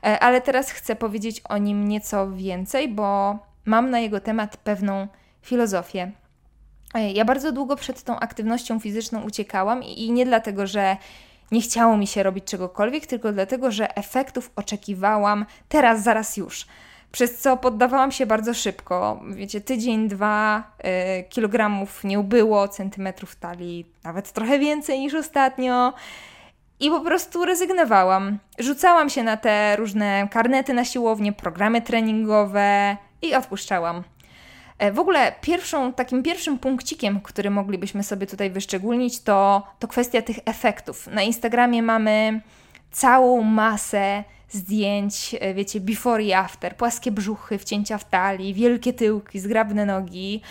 e, 0.02 0.20
ale 0.20 0.40
teraz 0.40 0.70
chcę 0.70 0.96
powiedzieć 0.96 1.40
o 1.48 1.58
nim 1.58 1.88
nieco 1.88 2.30
więcej, 2.32 2.88
bo 2.88 3.38
mam 3.64 3.90
na 3.90 3.98
jego 3.98 4.20
temat 4.20 4.56
pewną 4.56 5.08
filozofię. 5.42 6.12
E, 6.94 7.12
ja 7.12 7.24
bardzo 7.24 7.52
długo 7.52 7.76
przed 7.76 8.02
tą 8.02 8.18
aktywnością 8.18 8.80
fizyczną 8.80 9.22
uciekałam 9.22 9.82
i 9.82 10.12
nie 10.12 10.26
dlatego, 10.26 10.66
że 10.66 10.96
nie 11.54 11.60
chciało 11.60 11.96
mi 11.96 12.06
się 12.06 12.22
robić 12.22 12.44
czegokolwiek, 12.44 13.06
tylko 13.06 13.32
dlatego, 13.32 13.70
że 13.70 13.96
efektów 13.96 14.50
oczekiwałam 14.56 15.46
teraz, 15.68 16.02
zaraz 16.02 16.36
już. 16.36 16.66
Przez 17.12 17.38
co 17.38 17.56
poddawałam 17.56 18.12
się 18.12 18.26
bardzo 18.26 18.54
szybko. 18.54 19.20
Wiecie, 19.30 19.60
tydzień, 19.60 20.08
dwa, 20.08 20.62
y, 21.20 21.24
kilogramów 21.24 22.04
nie 22.04 22.20
ubyło, 22.20 22.68
centymetrów 22.68 23.36
talii 23.36 23.86
nawet 24.04 24.32
trochę 24.32 24.58
więcej 24.58 25.00
niż 25.00 25.14
ostatnio. 25.14 25.92
I 26.80 26.90
po 26.90 27.00
prostu 27.00 27.44
rezygnowałam. 27.44 28.38
Rzucałam 28.58 29.10
się 29.10 29.22
na 29.22 29.36
te 29.36 29.76
różne 29.76 30.28
karnety 30.30 30.74
na 30.74 30.84
siłownię, 30.84 31.32
programy 31.32 31.82
treningowe 31.82 32.96
i 33.22 33.34
odpuszczałam. 33.34 34.02
E, 34.78 34.92
w 34.92 34.98
ogóle 34.98 35.32
pierwszą, 35.40 35.92
takim 35.92 36.22
pierwszym 36.22 36.58
punkcikiem, 36.58 37.20
który 37.20 37.50
moglibyśmy 37.50 38.02
sobie 38.02 38.26
tutaj 38.26 38.50
wyszczególnić, 38.50 39.20
to, 39.20 39.66
to 39.78 39.88
kwestia 39.88 40.22
tych 40.22 40.38
efektów. 40.44 41.06
Na 41.06 41.22
Instagramie 41.22 41.82
mamy 41.82 42.40
całą 42.90 43.42
masę 43.42 44.24
zdjęć, 44.48 45.36
e, 45.40 45.54
wiecie, 45.54 45.80
before 45.80 46.22
i 46.22 46.32
after, 46.32 46.76
płaskie 46.76 47.10
brzuchy, 47.10 47.58
wcięcia 47.58 47.98
w 47.98 48.10
talii, 48.10 48.54
wielkie 48.54 48.92
tyłki, 48.92 49.40
zgrabne 49.40 49.86
nogi. 49.86 50.42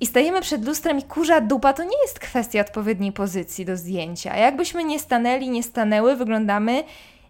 I 0.00 0.06
stajemy 0.06 0.40
przed 0.40 0.66
lustrem 0.66 0.98
i 0.98 1.02
kurza 1.02 1.40
dupa 1.40 1.72
to 1.72 1.84
nie 1.84 2.02
jest 2.02 2.18
kwestia 2.18 2.60
odpowiedniej 2.60 3.12
pozycji 3.12 3.64
do 3.64 3.76
zdjęcia. 3.76 4.36
Jakbyśmy 4.36 4.84
nie 4.84 4.98
stanęli, 4.98 5.50
nie 5.50 5.62
stanęły, 5.62 6.16
wyglądamy 6.16 6.84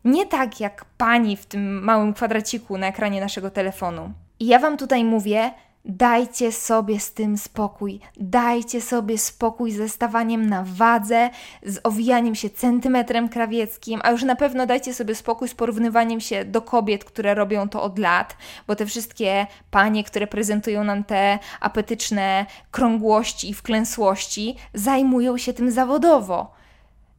nie 0.04 0.26
tak 0.26 0.60
jak 0.60 0.84
pani 0.98 1.36
w 1.36 1.46
tym 1.46 1.84
małym 1.84 2.14
kwadraciku 2.14 2.78
na 2.78 2.86
ekranie 2.86 3.20
naszego 3.20 3.50
telefonu. 3.50 4.12
I 4.40 4.46
ja 4.46 4.58
Wam 4.58 4.76
tutaj 4.76 5.04
mówię, 5.04 5.50
Dajcie 5.86 6.52
sobie 6.52 7.00
z 7.00 7.12
tym 7.12 7.38
spokój. 7.38 8.00
Dajcie 8.16 8.80
sobie 8.80 9.18
spokój 9.18 9.72
ze 9.72 9.88
stawaniem 9.88 10.48
na 10.48 10.64
wadze, 10.66 11.30
z 11.62 11.80
owijaniem 11.82 12.34
się 12.34 12.50
centymetrem 12.50 13.28
krawieckim, 13.28 14.00
a 14.04 14.10
już 14.10 14.22
na 14.22 14.36
pewno 14.36 14.66
dajcie 14.66 14.94
sobie 14.94 15.14
spokój 15.14 15.48
z 15.48 15.54
porównywaniem 15.54 16.20
się 16.20 16.44
do 16.44 16.62
kobiet, 16.62 17.04
które 17.04 17.34
robią 17.34 17.68
to 17.68 17.82
od 17.82 17.98
lat, 17.98 18.36
bo 18.66 18.76
te 18.76 18.86
wszystkie 18.86 19.46
panie, 19.70 20.04
które 20.04 20.26
prezentują 20.26 20.84
nam 20.84 21.04
te 21.04 21.38
apetyczne 21.60 22.46
krągłości 22.70 23.50
i 23.50 23.54
wklęsłości, 23.54 24.56
zajmują 24.74 25.38
się 25.38 25.52
tym 25.52 25.70
zawodowo. 25.70 26.54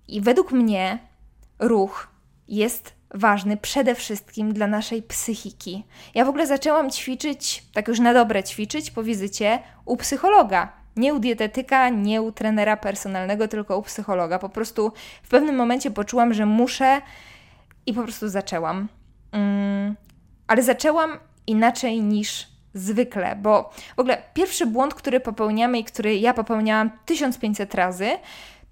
I 0.07 0.22
według 0.22 0.51
mnie 0.51 1.00
ruch 1.60 2.07
jest 2.48 2.94
ważny 3.15 3.57
przede 3.57 3.95
wszystkim 3.95 4.53
dla 4.53 4.67
naszej 4.67 5.03
psychiki. 5.03 5.84
Ja 6.15 6.25
w 6.25 6.29
ogóle 6.29 6.48
zaczęłam 6.48 6.91
ćwiczyć, 6.91 7.63
tak 7.74 7.88
już 7.88 8.00
na 8.00 8.13
dobre 8.13 8.43
ćwiczyć 8.43 8.91
po 8.91 9.03
wizycie 9.03 9.60
u 9.86 9.98
psychologa. 9.98 10.74
Nie 10.95 11.13
u 11.13 11.19
dietetyka, 11.19 11.89
nie 11.89 12.22
u 12.22 12.31
trenera 12.31 12.77
personalnego, 12.77 13.48
tylko 13.48 13.77
u 13.77 13.81
psychologa. 13.81 14.39
Po 14.39 14.50
prostu 14.50 14.91
w 15.24 15.29
pewnym 15.29 15.55
momencie 15.55 15.91
poczułam, 15.91 16.34
że 16.34 16.45
muszę 16.45 17.01
i 17.86 17.93
po 17.93 18.03
prostu 18.03 18.29
zaczęłam. 18.29 18.88
Mm, 19.31 19.95
ale 20.48 20.63
zaczęłam 20.63 21.19
inaczej 21.48 22.01
niż 22.01 22.48
zwykle, 22.74 23.36
bo 23.36 23.69
w 23.95 24.00
ogóle 24.00 24.22
pierwszy 24.34 24.65
błąd, 24.65 24.93
który 24.93 25.19
popełniamy 25.19 25.79
i 25.79 25.84
który 25.84 26.15
ja 26.15 26.34
popełniałam 26.34 26.91
1500 27.05 27.75
razy, 27.75 28.10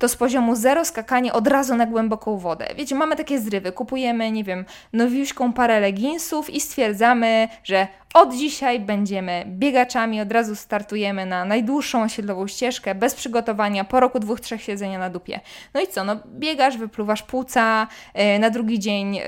to 0.04 0.10
z 0.10 0.16
poziomu 0.16 0.56
zero 0.56 0.86
skakanie 0.86 1.34
od 1.34 1.48
razu 1.48 1.76
na 1.76 1.86
głęboką 1.86 2.38
wodę. 2.38 2.68
Wiecie, 2.78 2.96
mamy 2.96 3.16
takie 3.16 3.40
zrywy, 3.40 3.72
kupujemy, 3.72 4.32
nie 4.32 4.44
wiem, 4.44 4.66
nowiuśką 4.94 5.54
parę 5.54 5.80
leginsów 5.80 6.50
i 6.50 6.62
stwierdzamy, 6.62 7.48
że 7.64 7.88
od 8.14 8.36
dzisiaj 8.36 8.80
będziemy 8.80 9.44
biegaczami, 9.48 10.22
od 10.22 10.32
razu 10.32 10.56
startujemy 10.56 11.26
na 11.26 11.46
najdłuższą 11.46 12.04
osiedlową 12.04 12.48
ścieżkę, 12.48 12.96
bez 12.96 13.16
przygotowania, 13.16 13.84
po 13.84 14.00
roku 14.00 14.20
dwóch, 14.20 14.40
trzech 14.40 14.62
siedzenia 14.62 15.00
na 15.00 15.10
dupie. 15.10 15.40
No 15.74 15.82
i 15.82 15.88
co, 15.88 16.04
no 16.04 16.16
biegasz, 16.26 16.78
wypluwasz 16.78 17.24
płuca, 17.24 17.88
yy, 18.16 18.40
na 18.40 18.50
drugi 18.50 18.80
dzień... 18.80 19.16
Yy, 19.16 19.24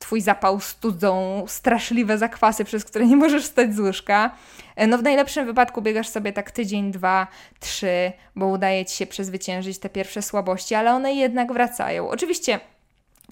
twój 0.00 0.20
zapał 0.20 0.60
studzą 0.60 1.44
straszliwe 1.46 2.18
zakwasy, 2.18 2.64
przez 2.64 2.84
które 2.84 3.06
nie 3.06 3.16
możesz 3.16 3.44
stać 3.44 3.74
z 3.74 3.80
łóżka. 3.80 4.30
E, 4.76 4.86
no 4.86 4.98
w 4.98 5.02
najlepszym 5.02 5.46
wypadku 5.46 5.82
biegasz 5.82 6.08
sobie 6.08 6.32
tak 6.32 6.50
tydzień, 6.50 6.92
dwa, 6.92 7.26
trzy, 7.60 8.12
bo 8.36 8.46
udaje 8.46 8.84
ci 8.84 8.96
się 8.96 9.06
przezwyciężyć 9.06 9.78
te 9.78 9.88
pierwsze 9.88 10.22
słabości, 10.22 10.74
ale 10.74 10.94
one 10.94 11.12
jednak 11.12 11.52
wracają. 11.52 12.08
Oczywiście 12.08 12.60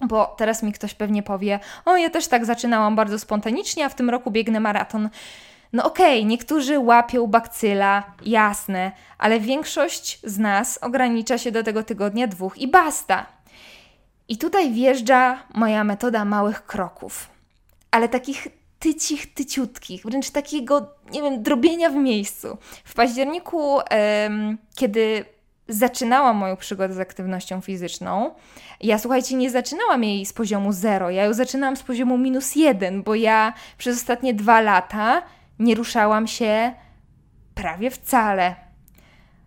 bo 0.07 0.35
teraz 0.37 0.63
mi 0.63 0.73
ktoś 0.73 0.93
pewnie 0.93 1.23
powie: 1.23 1.59
O, 1.85 1.97
ja 1.97 2.09
też 2.09 2.27
tak 2.27 2.45
zaczynałam 2.45 2.95
bardzo 2.95 3.19
spontanicznie, 3.19 3.85
a 3.85 3.89
w 3.89 3.95
tym 3.95 4.09
roku 4.09 4.31
biegnę 4.31 4.59
maraton. 4.59 5.09
No 5.73 5.83
okej, 5.83 6.19
okay, 6.19 6.29
niektórzy 6.29 6.79
łapią 6.79 7.27
bakcyla, 7.27 8.03
jasne, 8.25 8.91
ale 9.17 9.39
większość 9.39 10.19
z 10.23 10.39
nas 10.39 10.77
ogranicza 10.81 11.37
się 11.37 11.51
do 11.51 11.63
tego 11.63 11.83
tygodnia 11.83 12.27
dwóch 12.27 12.57
i 12.57 12.67
basta. 12.67 13.25
I 14.29 14.37
tutaj 14.37 14.71
wjeżdża 14.71 15.43
moja 15.53 15.83
metoda 15.83 16.25
małych 16.25 16.65
kroków, 16.65 17.29
ale 17.91 18.09
takich 18.09 18.47
tycich, 18.79 19.33
tyciutkich, 19.33 20.03
wręcz 20.03 20.29
takiego, 20.29 20.87
nie 21.11 21.21
wiem, 21.21 21.43
drobienia 21.43 21.89
w 21.89 21.95
miejscu. 21.95 22.57
W 22.83 22.93
październiku, 22.93 23.79
kiedy 24.75 25.25
zaczynałam 25.67 26.37
moją 26.37 26.57
przygodę 26.57 26.93
z 26.93 26.99
aktywnością 26.99 27.61
fizyczną, 27.61 28.31
ja 28.81 28.99
słuchajcie, 28.99 29.35
nie 29.35 29.49
zaczynałam 29.49 30.03
jej 30.03 30.25
z 30.25 30.33
poziomu 30.33 30.71
zero, 30.71 31.09
ja 31.09 31.23
ją 31.23 31.33
zaczynałam 31.33 31.75
z 31.77 31.83
poziomu 31.83 32.17
minus 32.17 32.55
jeden, 32.55 33.03
bo 33.03 33.15
ja 33.15 33.53
przez 33.77 33.97
ostatnie 33.97 34.33
dwa 34.33 34.61
lata 34.61 35.21
nie 35.59 35.75
ruszałam 35.75 36.27
się 36.27 36.73
prawie 37.55 37.91
wcale. 37.91 38.55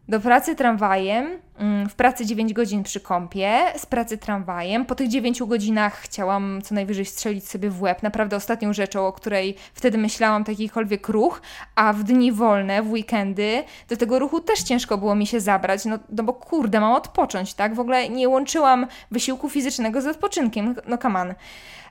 Do 0.09 0.21
pracy 0.21 0.57
tramwajem, 0.57 1.39
w 1.89 1.95
pracy 1.95 2.27
9 2.27 2.53
godzin 2.53 2.83
przy 2.83 3.01
kąpie, 3.01 3.59
z 3.77 3.87
pracy 3.87 4.19
tramwajem. 4.19 4.85
Po 4.85 4.95
tych 4.95 5.09
9 5.09 5.43
godzinach 5.43 5.97
chciałam 5.97 6.63
co 6.63 6.75
najwyżej 6.75 7.05
strzelić 7.05 7.49
sobie 7.49 7.71
w 7.71 7.83
łeb. 7.83 8.03
Naprawdę 8.03 8.37
ostatnią 8.37 8.73
rzeczą, 8.73 9.07
o 9.07 9.13
której 9.13 9.57
wtedy 9.75 9.99
myślałam, 9.99 10.45
takikolwiek 10.45 11.09
ruch, 11.09 11.43
a 11.75 11.93
w 11.93 12.03
dni 12.03 12.33
wolne, 12.33 12.83
w 12.83 12.91
weekendy, 12.91 13.65
do 13.89 13.97
tego 13.97 14.19
ruchu 14.19 14.41
też 14.41 14.63
ciężko 14.63 14.99
było 14.99 15.15
mi 15.15 15.27
się 15.27 15.41
zabrać, 15.41 15.85
no, 15.85 15.99
no 16.09 16.23
bo 16.23 16.33
kurde, 16.33 16.81
mam 16.81 16.93
odpocząć, 16.93 17.55
tak? 17.55 17.75
W 17.75 17.81
ogóle 17.81 18.09
nie 18.09 18.29
łączyłam 18.29 18.87
wysiłku 19.11 19.49
fizycznego 19.49 20.01
z 20.01 20.07
odpoczynkiem, 20.07 20.75
no. 20.87 20.99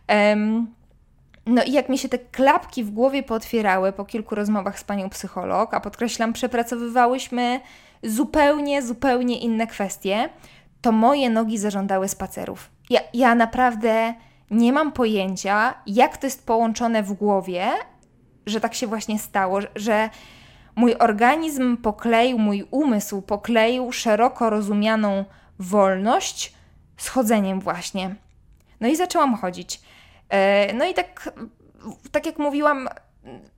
Um, 0.09 0.67
no 1.45 1.63
i 1.63 1.71
jak 1.71 1.89
mi 1.89 1.97
się 1.97 2.09
te 2.09 2.19
klapki 2.19 2.83
w 2.83 2.91
głowie 2.91 3.23
potwierały 3.23 3.91
po 3.91 4.05
kilku 4.05 4.35
rozmowach 4.35 4.79
z 4.79 4.83
panią 4.83 5.09
psycholog, 5.09 5.73
a 5.73 5.79
podkreślam, 5.79 6.33
przepracowywałyśmy 6.33 7.59
zupełnie, 8.03 8.81
zupełnie 8.81 9.39
inne 9.39 9.67
kwestie, 9.67 10.29
to 10.81 10.91
moje 10.91 11.29
nogi 11.29 11.58
zażądały 11.58 12.08
spacerów. 12.08 12.70
Ja, 12.89 13.00
ja 13.13 13.36
naprawdę 13.36 14.13
nie 14.51 14.74
mam 14.74 14.91
pojęcia, 14.91 15.74
jak 15.88 16.17
to 16.17 16.27
jest 16.27 16.46
połączone 16.46 17.03
w 17.03 17.13
głowie, 17.13 17.67
że 18.46 18.62
tak 18.62 18.74
się 18.74 18.88
właśnie 18.88 19.20
stało, 19.20 19.60
że 19.75 20.10
mój 20.75 20.96
organizm 20.96 21.77
pokleił, 21.77 22.38
mój 22.38 22.67
umysł 22.72 23.22
pokleił 23.22 23.91
szeroko 23.91 24.50
rozumianą 24.50 25.25
wolność 25.60 26.53
z 26.98 27.08
chodzeniem 27.08 27.60
właśnie. 27.60 28.15
No 28.79 28.88
i 28.88 28.96
zaczęłam 28.96 29.36
chodzić. 29.36 29.81
E, 30.29 30.74
no 30.74 30.86
i 30.86 30.93
tak, 30.93 31.34
tak 32.12 32.25
jak 32.25 32.39
mówiłam, 32.39 32.89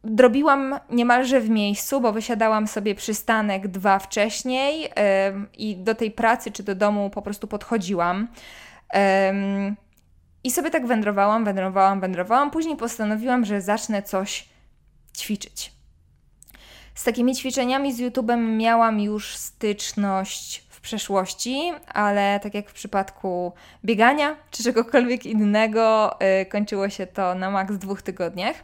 drobiłam 0.04 0.80
niemalże 0.90 1.42
w 1.42 1.50
miejscu, 1.50 2.02
bo 2.02 2.14
wysiadałam 2.14 2.68
sobie 2.68 2.96
przystanek 2.96 3.68
dwa 3.68 4.00
wcześniej 4.00 4.82
yy, 4.82 4.90
i 5.58 5.76
do 5.76 5.96
tej 5.96 6.12
pracy 6.12 6.52
czy 6.52 6.64
do 6.64 6.76
domu 6.76 7.10
po 7.10 7.22
prostu 7.22 7.48
podchodziłam. 7.48 8.28
Yy, 8.94 9.00
I 10.44 10.52
sobie 10.52 10.70
tak 10.70 10.88
wędrowałam, 10.88 11.46
wędrowałam, 11.46 12.00
wędrowałam. 12.00 12.52
Później 12.52 12.78
postanowiłam, 12.78 13.46
że 13.46 13.62
zacznę 13.62 14.04
coś 14.04 14.50
ćwiczyć. 15.18 15.72
Z 16.96 17.04
takimi 17.04 17.36
ćwiczeniami 17.36 17.94
z 17.94 18.02
YouTube'em 18.02 18.58
miałam 18.58 19.00
już 19.00 19.36
styczność 19.36 20.64
w 20.70 20.82
przeszłości, 20.82 21.72
ale 21.88 22.40
tak 22.40 22.54
jak 22.54 22.70
w 22.70 22.74
przypadku 22.74 23.54
biegania 23.86 24.36
czy 24.52 24.64
czegokolwiek 24.64 25.26
innego, 25.26 26.18
yy, 26.40 26.46
kończyło 26.46 26.90
się 26.90 27.08
to 27.08 27.36
na 27.36 27.52
maks 27.52 27.76
dwóch 27.78 28.02
tygodniach. 28.02 28.56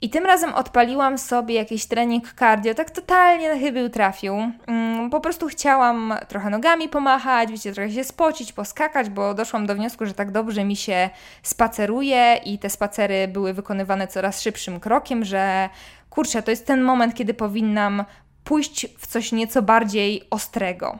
I 0.00 0.10
tym 0.10 0.26
razem 0.26 0.54
odpaliłam 0.54 1.18
sobie 1.18 1.54
jakiś 1.54 1.86
trening 1.86 2.34
cardio, 2.38 2.74
tak 2.74 2.90
totalnie 2.90 3.54
na 3.54 3.60
chybił 3.60 3.88
trafił. 3.88 4.34
Mm, 4.66 5.10
po 5.10 5.20
prostu 5.20 5.48
chciałam 5.48 6.14
trochę 6.28 6.50
nogami 6.50 6.88
pomachać, 6.88 7.50
wiecie, 7.50 7.72
trochę 7.72 7.90
się 7.90 8.04
spocić, 8.04 8.52
poskakać, 8.52 9.10
bo 9.10 9.34
doszłam 9.34 9.66
do 9.66 9.74
wniosku, 9.74 10.06
że 10.06 10.14
tak 10.14 10.30
dobrze 10.30 10.64
mi 10.64 10.76
się 10.76 11.10
spaceruje 11.42 12.40
i 12.44 12.58
te 12.58 12.70
spacery 12.70 13.28
były 13.28 13.54
wykonywane 13.54 14.06
coraz 14.06 14.42
szybszym 14.42 14.80
krokiem, 14.80 15.24
że 15.24 15.68
kurczę, 16.10 16.42
to 16.42 16.50
jest 16.50 16.66
ten 16.66 16.82
moment, 16.82 17.14
kiedy 17.14 17.34
powinnam 17.34 18.04
pójść 18.44 18.86
w 18.98 19.06
coś 19.06 19.32
nieco 19.32 19.62
bardziej 19.62 20.22
ostrego. 20.30 20.98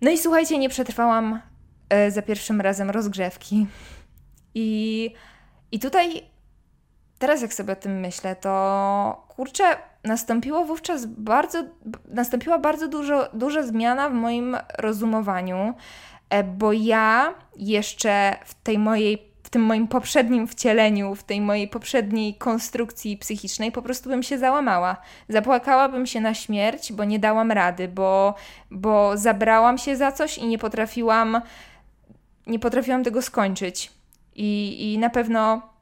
No 0.00 0.10
i 0.10 0.18
słuchajcie, 0.18 0.58
nie 0.58 0.68
przetrwałam 0.68 1.40
e, 1.88 2.10
za 2.10 2.22
pierwszym 2.22 2.60
razem 2.60 2.90
rozgrzewki. 2.90 3.66
I, 4.54 5.10
i 5.72 5.78
tutaj 5.78 6.33
teraz 7.24 7.42
jak 7.42 7.54
sobie 7.54 7.72
o 7.72 7.76
tym 7.76 8.00
myślę, 8.00 8.36
to 8.36 9.26
kurczę, 9.28 9.64
nastąpiło 10.04 10.64
wówczas 10.64 11.06
bardzo, 11.06 11.64
nastąpiła 12.08 12.58
bardzo 12.58 12.88
dużo, 12.88 13.28
duża 13.32 13.62
zmiana 13.62 14.10
w 14.10 14.12
moim 14.12 14.56
rozumowaniu, 14.78 15.74
e, 16.30 16.44
bo 16.44 16.72
ja 16.72 17.34
jeszcze 17.56 18.36
w 18.44 18.54
tej 18.54 18.78
mojej 18.78 19.34
w 19.42 19.50
tym 19.50 19.62
moim 19.62 19.88
poprzednim 19.88 20.48
wcieleniu, 20.48 21.14
w 21.14 21.22
tej 21.22 21.40
mojej 21.40 21.68
poprzedniej 21.68 22.34
konstrukcji 22.34 23.16
psychicznej 23.16 23.72
po 23.72 23.82
prostu 23.82 24.08
bym 24.08 24.22
się 24.22 24.38
załamała. 24.38 24.96
Zapłakałabym 25.28 26.06
się 26.06 26.20
na 26.20 26.34
śmierć, 26.34 26.92
bo 26.92 27.04
nie 27.04 27.18
dałam 27.18 27.52
rady, 27.52 27.88
bo, 27.88 28.34
bo 28.70 29.16
zabrałam 29.16 29.78
się 29.78 29.96
za 29.96 30.12
coś 30.12 30.38
i 30.38 30.46
nie 30.46 30.58
potrafiłam 30.58 31.40
nie 32.46 32.58
potrafiłam 32.58 33.04
tego 33.04 33.22
skończyć. 33.22 33.92
I, 34.34 34.92
i 34.92 34.98
na 34.98 35.10
pewno 35.10 35.73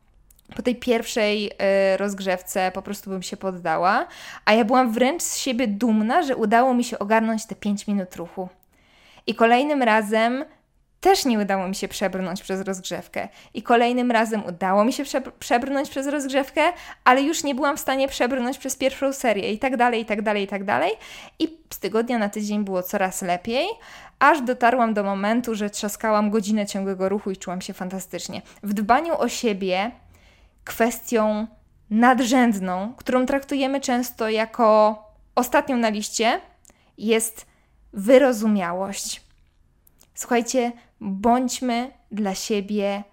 po 0.53 0.63
tej 0.63 0.77
pierwszej 0.77 1.47
y, 1.47 1.97
rozgrzewce 1.97 2.71
po 2.75 2.83
prostu 2.83 3.11
bym 3.11 3.23
się 3.23 3.37
poddała, 3.37 4.07
a 4.45 4.53
ja 4.53 4.65
byłam 4.65 4.93
wręcz 4.93 5.23
z 5.23 5.37
siebie 5.37 5.69
dumna, 5.69 6.23
że 6.23 6.37
udało 6.37 6.75
mi 6.75 6.85
się 6.85 6.99
ogarnąć 6.99 7.47
te 7.47 7.55
5 7.55 7.87
minut 7.87 8.17
ruchu. 8.17 8.49
I 9.27 9.35
kolejnym 9.35 9.83
razem 9.83 10.45
też 11.03 11.25
nie 11.25 11.39
udało 11.39 11.69
mi 11.69 11.75
się 11.75 11.89
przebrnąć 11.89 12.43
przez 12.43 12.61
rozgrzewkę. 12.61 13.29
I 13.55 13.63
kolejnym 13.63 14.11
razem 14.11 14.45
udało 14.47 14.85
mi 14.85 14.93
się 14.93 15.05
przebrnąć 15.39 15.91
przez 15.91 16.07
rozgrzewkę, 16.07 16.63
ale 17.05 17.23
już 17.23 17.45
nie 17.45 17.55
byłam 17.55 17.77
w 17.77 17.81
stanie 17.81 18.09
przebrnąć 18.09 18.59
przez 18.59 18.77
pierwszą 18.77 19.13
serię 19.13 19.53
i 19.53 19.59
tak 19.59 19.77
dalej, 19.77 20.01
i 20.03 20.05
tak 20.05 20.23
dalej, 20.23 20.45
i 20.45 20.47
tak 20.47 20.65
dalej. 20.65 20.93
I 21.39 21.59
z 21.71 21.79
tygodnia 21.79 22.19
na 22.19 22.29
tydzień 22.29 22.65
było 22.65 22.83
coraz 22.83 23.23
lepiej, 23.23 23.67
aż 24.19 24.41
dotarłam 24.41 24.95
do 24.95 25.05
momentu, 25.05 25.55
że 25.55 25.71
trzaskałam 25.71 26.31
godzinę 26.31 26.67
ciągłego 26.67 27.09
ruchu 27.09 27.31
i 27.31 27.37
czułam 27.37 27.61
się 27.61 27.73
fantastycznie. 27.73 28.43
W 28.63 28.75
dbaniu 28.75 29.15
o 29.19 29.29
siebie 29.29 29.91
kwestią 30.65 31.47
nadrzędną, 31.91 32.95
którą 32.97 33.27
traktujemy 33.27 33.81
często 33.81 34.29
jako 34.29 34.99
ostatnią 35.35 35.77
na 35.77 35.89
liście, 35.89 36.41
jest 36.99 37.47
wyrozumiałość. 37.93 39.23
Słuchajcie, 40.15 40.73
bądźmy 41.01 41.91
dla 42.11 42.35
siebie 42.35 43.05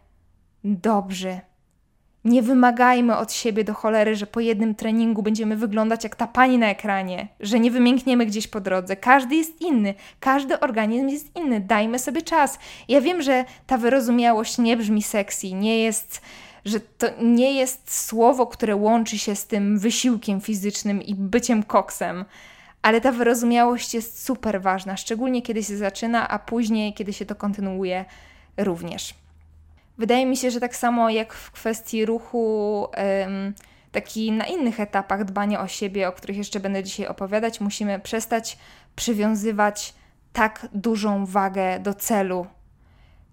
dobrzy. 0.63 1.39
Nie 2.25 2.41
wymagajmy 2.41 3.17
od 3.17 3.33
siebie 3.33 3.63
do 3.63 3.73
cholery, 3.73 4.15
że 4.15 4.27
po 4.27 4.39
jednym 4.39 4.75
treningu 4.75 5.23
będziemy 5.23 5.55
wyglądać 5.55 6.03
jak 6.03 6.15
ta 6.15 6.27
pani 6.27 6.57
na 6.57 6.67
ekranie, 6.67 7.27
że 7.39 7.59
nie 7.59 7.71
wymiękniemy 7.71 8.25
gdzieś 8.25 8.47
po 8.47 8.61
drodze. 8.61 8.95
Każdy 8.95 9.35
jest 9.35 9.61
inny, 9.61 9.93
każdy 10.19 10.59
organizm 10.59 11.07
jest 11.07 11.35
inny. 11.35 11.59
Dajmy 11.59 11.99
sobie 11.99 12.21
czas. 12.21 12.59
Ja 12.87 13.01
wiem, 13.01 13.21
że 13.21 13.45
ta 13.67 13.77
wyrozumiałość 13.77 14.57
nie 14.57 14.77
brzmi 14.77 15.03
sexy, 15.03 15.53
nie 15.53 15.79
jest, 15.79 16.21
że 16.65 16.79
to 16.79 17.07
nie 17.21 17.53
jest 17.53 18.05
słowo, 18.05 18.47
które 18.47 18.75
łączy 18.75 19.17
się 19.17 19.35
z 19.35 19.47
tym 19.47 19.79
wysiłkiem 19.79 20.41
fizycznym 20.41 21.01
i 21.01 21.15
byciem 21.15 21.63
koksem. 21.63 22.25
Ale 22.81 23.01
ta 23.01 23.11
wyrozumiałość 23.11 23.93
jest 23.93 24.25
super 24.25 24.61
ważna, 24.61 24.97
szczególnie 24.97 25.41
kiedy 25.41 25.63
się 25.63 25.77
zaczyna, 25.77 26.29
a 26.29 26.39
później, 26.39 26.93
kiedy 26.93 27.13
się 27.13 27.25
to 27.25 27.35
kontynuuje, 27.35 28.05
również. 28.57 29.13
Wydaje 29.97 30.25
mi 30.25 30.37
się, 30.37 30.51
że 30.51 30.59
tak 30.59 30.75
samo 30.75 31.09
jak 31.09 31.33
w 31.33 31.51
kwestii 31.51 32.05
ruchu, 32.05 32.87
taki 33.91 34.31
na 34.31 34.45
innych 34.45 34.79
etapach 34.79 35.25
dbania 35.25 35.61
o 35.61 35.67
siebie, 35.67 36.07
o 36.07 36.11
których 36.11 36.37
jeszcze 36.37 36.59
będę 36.59 36.83
dzisiaj 36.83 37.07
opowiadać, 37.07 37.61
musimy 37.61 37.99
przestać 37.99 38.57
przywiązywać 38.95 39.93
tak 40.33 40.67
dużą 40.73 41.25
wagę 41.25 41.79
do 41.79 41.93
celu. 41.93 42.47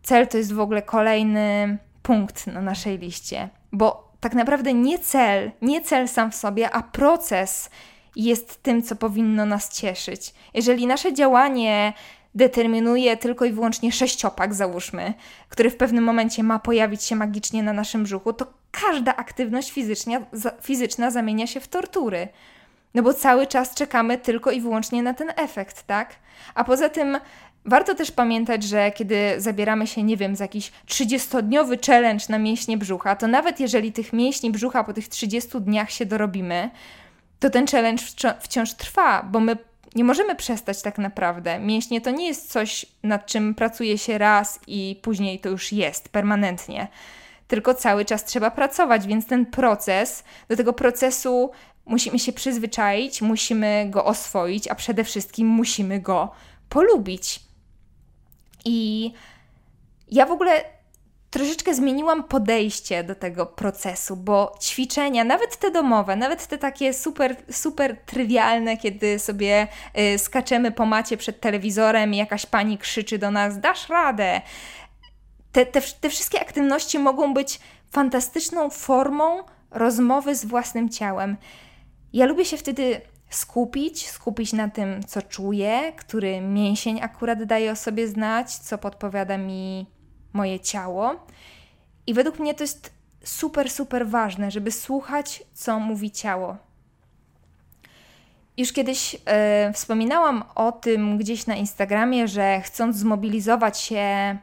Cel 0.02 0.28
to 0.28 0.38
jest 0.38 0.52
w 0.52 0.60
ogóle 0.60 0.82
kolejny 0.82 1.78
punkt 2.06 2.46
na 2.46 2.60
naszej 2.60 2.98
liście, 2.98 3.48
bo 3.72 4.12
tak 4.20 4.34
naprawdę 4.34 4.74
nie 4.74 4.98
cel, 4.98 5.50
nie 5.62 5.80
cel 5.80 6.08
sam 6.08 6.32
w 6.32 6.34
sobie, 6.34 6.70
a 6.70 6.82
proces 6.82 7.70
jest 8.16 8.62
tym, 8.62 8.82
co 8.82 8.96
powinno 8.96 9.46
nas 9.46 9.74
cieszyć. 9.74 10.34
Jeżeli 10.54 10.86
nasze 10.86 11.14
działanie 11.14 11.92
determinuje 12.34 13.16
tylko 13.16 13.44
i 13.44 13.52
wyłącznie 13.52 13.92
sześciopak, 13.92 14.54
załóżmy, 14.54 15.14
który 15.48 15.70
w 15.70 15.76
pewnym 15.76 16.04
momencie 16.04 16.42
ma 16.42 16.58
pojawić 16.58 17.02
się 17.02 17.16
magicznie 17.16 17.62
na 17.62 17.72
naszym 17.72 18.04
brzuchu, 18.04 18.32
to 18.32 18.46
każda 18.70 19.16
aktywność 19.16 19.72
fizyczna, 19.72 20.20
fizyczna 20.62 21.10
zamienia 21.10 21.46
się 21.46 21.60
w 21.60 21.68
tortury. 21.68 22.28
No 22.94 23.02
bo 23.02 23.14
cały 23.14 23.46
czas 23.46 23.74
czekamy 23.74 24.18
tylko 24.18 24.50
i 24.50 24.60
wyłącznie 24.60 25.02
na 25.02 25.14
ten 25.14 25.32
efekt, 25.36 25.82
tak? 25.82 26.16
A 26.54 26.64
poza 26.64 26.88
tym 26.88 27.18
warto 27.66 27.94
też 27.94 28.10
pamiętać, 28.10 28.62
że 28.62 28.92
kiedy 28.92 29.34
zabieramy 29.38 29.86
się, 29.86 30.02
nie 30.02 30.16
wiem, 30.16 30.36
za 30.36 30.44
jakiś 30.44 30.72
30-dniowy 30.88 31.86
challenge 31.86 32.24
na 32.28 32.38
mięśnie 32.38 32.78
brzucha, 32.78 33.16
to 33.16 33.26
nawet 33.26 33.60
jeżeli 33.60 33.92
tych 33.92 34.12
mięśni 34.12 34.50
brzucha 34.50 34.84
po 34.84 34.92
tych 34.92 35.08
30 35.08 35.60
dniach 35.60 35.90
się 35.90 36.06
dorobimy, 36.06 36.70
to 37.38 37.50
ten 37.50 37.66
challenge 37.66 38.02
wciąż 38.40 38.74
trwa, 38.74 39.22
bo 39.22 39.40
my 39.40 39.56
nie 39.94 40.04
możemy 40.04 40.34
przestać 40.34 40.82
tak 40.82 40.98
naprawdę. 40.98 41.58
Mięśnie 41.60 42.00
to 42.00 42.10
nie 42.10 42.26
jest 42.26 42.50
coś, 42.50 42.86
nad 43.02 43.26
czym 43.26 43.54
pracuje 43.54 43.98
się 43.98 44.18
raz 44.18 44.60
i 44.66 45.00
później 45.02 45.40
to 45.40 45.48
już 45.48 45.72
jest 45.72 46.08
permanentnie. 46.08 46.88
Tylko 47.48 47.74
cały 47.74 48.04
czas 48.04 48.24
trzeba 48.24 48.50
pracować, 48.50 49.06
więc 49.06 49.26
ten 49.26 49.46
proces, 49.46 50.24
do 50.48 50.56
tego 50.56 50.72
procesu 50.72 51.50
musimy 51.86 52.18
się 52.18 52.32
przyzwyczaić, 52.32 53.22
musimy 53.22 53.86
go 53.90 54.04
oswoić, 54.04 54.68
a 54.68 54.74
przede 54.74 55.04
wszystkim 55.04 55.48
musimy 55.48 56.00
go 56.00 56.30
polubić. 56.68 57.45
I 58.66 59.12
ja 60.10 60.26
w 60.26 60.30
ogóle 60.30 60.64
troszeczkę 61.30 61.74
zmieniłam 61.74 62.24
podejście 62.24 63.04
do 63.04 63.14
tego 63.14 63.46
procesu, 63.46 64.16
bo 64.16 64.58
ćwiczenia, 64.62 65.24
nawet 65.24 65.56
te 65.56 65.70
domowe, 65.70 66.16
nawet 66.16 66.46
te 66.46 66.58
takie 66.58 66.94
super, 66.94 67.36
super 67.50 67.96
trywialne, 68.06 68.76
kiedy 68.76 69.18
sobie 69.18 69.68
y, 70.14 70.18
skaczemy 70.18 70.72
po 70.72 70.86
macie 70.86 71.16
przed 71.16 71.40
telewizorem 71.40 72.14
i 72.14 72.16
jakaś 72.16 72.46
pani 72.46 72.78
krzyczy 72.78 73.18
do 73.18 73.30
nas: 73.30 73.60
dasz 73.60 73.88
radę. 73.88 74.40
Te, 75.52 75.66
te, 75.66 75.80
te 75.80 76.10
wszystkie 76.10 76.40
aktywności 76.40 76.98
mogą 76.98 77.34
być 77.34 77.60
fantastyczną 77.90 78.70
formą 78.70 79.42
rozmowy 79.70 80.34
z 80.34 80.44
własnym 80.44 80.88
ciałem. 80.88 81.36
Ja 82.12 82.26
lubię 82.26 82.44
się 82.44 82.56
wtedy 82.56 83.00
skupić, 83.30 84.08
skupić 84.10 84.52
na 84.52 84.68
tym, 84.68 85.02
co 85.06 85.22
czuję, 85.22 85.92
który 85.96 86.40
mięsień 86.40 87.00
akurat 87.02 87.44
daje 87.44 87.72
o 87.72 87.76
sobie 87.76 88.08
znać, 88.08 88.56
co 88.56 88.78
podpowiada 88.78 89.38
mi 89.38 89.86
moje 90.32 90.60
ciało. 90.60 91.26
I 92.06 92.14
według 92.14 92.38
mnie 92.38 92.54
to 92.54 92.64
jest 92.64 92.92
super, 93.24 93.70
super 93.70 94.08
ważne, 94.08 94.50
żeby 94.50 94.72
słuchać, 94.72 95.42
co 95.52 95.80
mówi 95.80 96.10
ciało. 96.10 96.56
Już 98.56 98.72
kiedyś 98.72 99.16
e, 99.24 99.72
wspominałam 99.72 100.44
o 100.54 100.72
tym 100.72 101.18
gdzieś 101.18 101.46
na 101.46 101.56
Instagramie, 101.56 102.28
że 102.28 102.60
chcąc 102.60 102.96
zmobilizować 102.96 103.80
się 103.80 104.36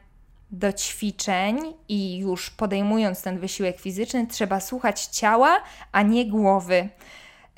do 0.52 0.74
ćwiczeń 0.74 1.60
i 1.88 2.18
już 2.18 2.50
podejmując 2.50 3.22
ten 3.22 3.40
wysiłek 3.40 3.80
fizyczny, 3.80 4.28
trzeba 4.28 4.60
słuchać 4.60 5.06
ciała, 5.06 5.62
a 5.92 6.02
nie 6.02 6.26
głowy. 6.26 6.90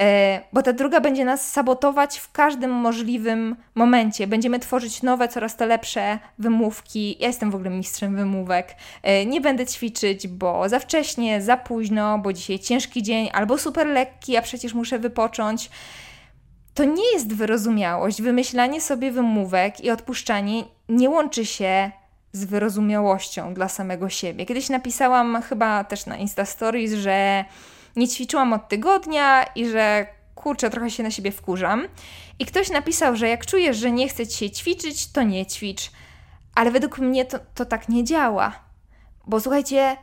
E, 0.02 0.42
bo 0.54 0.62
ta 0.62 0.74
druga 0.74 1.02
będzie 1.02 1.26
nas 1.26 1.52
sabotować 1.52 2.20
w 2.20 2.32
każdym 2.32 2.72
możliwym 2.72 3.56
momencie. 3.76 4.28
Będziemy 4.28 4.60
tworzyć 4.60 5.04
nowe, 5.04 5.28
coraz 5.28 5.56
to 5.58 5.66
lepsze 5.66 6.20
wymówki. 6.40 7.18
Ja 7.20 7.28
jestem 7.28 7.52
w 7.52 7.56
ogóle 7.56 7.70
mistrzem 7.70 8.16
wymówek. 8.16 8.76
E, 9.04 9.26
nie 9.26 9.42
będę 9.42 9.66
ćwiczyć, 9.66 10.28
bo 10.28 10.70
za 10.70 10.80
wcześnie, 10.80 11.42
za 11.42 11.58
późno, 11.58 12.20
bo 12.20 12.34
dzisiaj 12.34 12.60
ciężki 12.60 13.04
dzień, 13.04 13.30
albo 13.34 13.58
super 13.58 13.88
lekki, 13.88 14.38
a 14.38 14.42
przecież 14.42 14.74
muszę 14.74 15.00
wypocząć. 15.00 15.70
To 16.74 16.84
nie 16.84 17.14
jest 17.14 17.34
wyrozumiałość. 17.34 18.22
Wymyślanie 18.22 18.82
sobie 18.82 19.12
wymówek 19.12 19.84
i 19.84 19.92
odpuszczanie 19.92 20.64
nie 20.90 21.10
łączy 21.10 21.46
się 21.46 21.92
z 22.32 22.46
wyrozumiałością 22.46 23.54
dla 23.54 23.70
samego 23.70 24.10
siebie. 24.10 24.46
Kiedyś 24.46 24.70
napisałam 24.70 25.42
chyba 25.42 25.84
też 25.84 26.06
na 26.06 26.18
Insta 26.18 26.46
Stories, 26.46 26.94
że 26.94 27.46
nie 27.96 28.08
ćwiczyłam 28.08 28.54
od 28.54 28.70
tygodnia 28.70 29.44
i 29.44 29.70
że 29.70 30.08
kurczę, 30.36 30.70
trochę 30.70 30.92
się 30.92 31.04
na 31.04 31.12
siebie 31.12 31.32
wkurzam. 31.32 31.88
I 32.40 32.46
ktoś 32.46 32.70
napisał, 32.70 33.16
że 33.16 33.30
jak 33.30 33.46
czujesz, 33.46 33.78
że 33.78 33.92
nie 33.92 34.10
chce 34.10 34.28
ci 34.28 34.38
się 34.38 34.52
ćwiczyć, 34.52 35.12
to 35.12 35.24
nie 35.24 35.46
ćwicz. 35.46 35.92
Ale 36.56 36.72
według 36.72 37.00
mnie 37.00 37.26
to, 37.26 37.40
to 37.56 37.66
tak 37.66 37.90
nie 37.90 38.04
działa. 38.04 38.60
Bo 39.28 39.40
słuchajcie, 39.40 39.98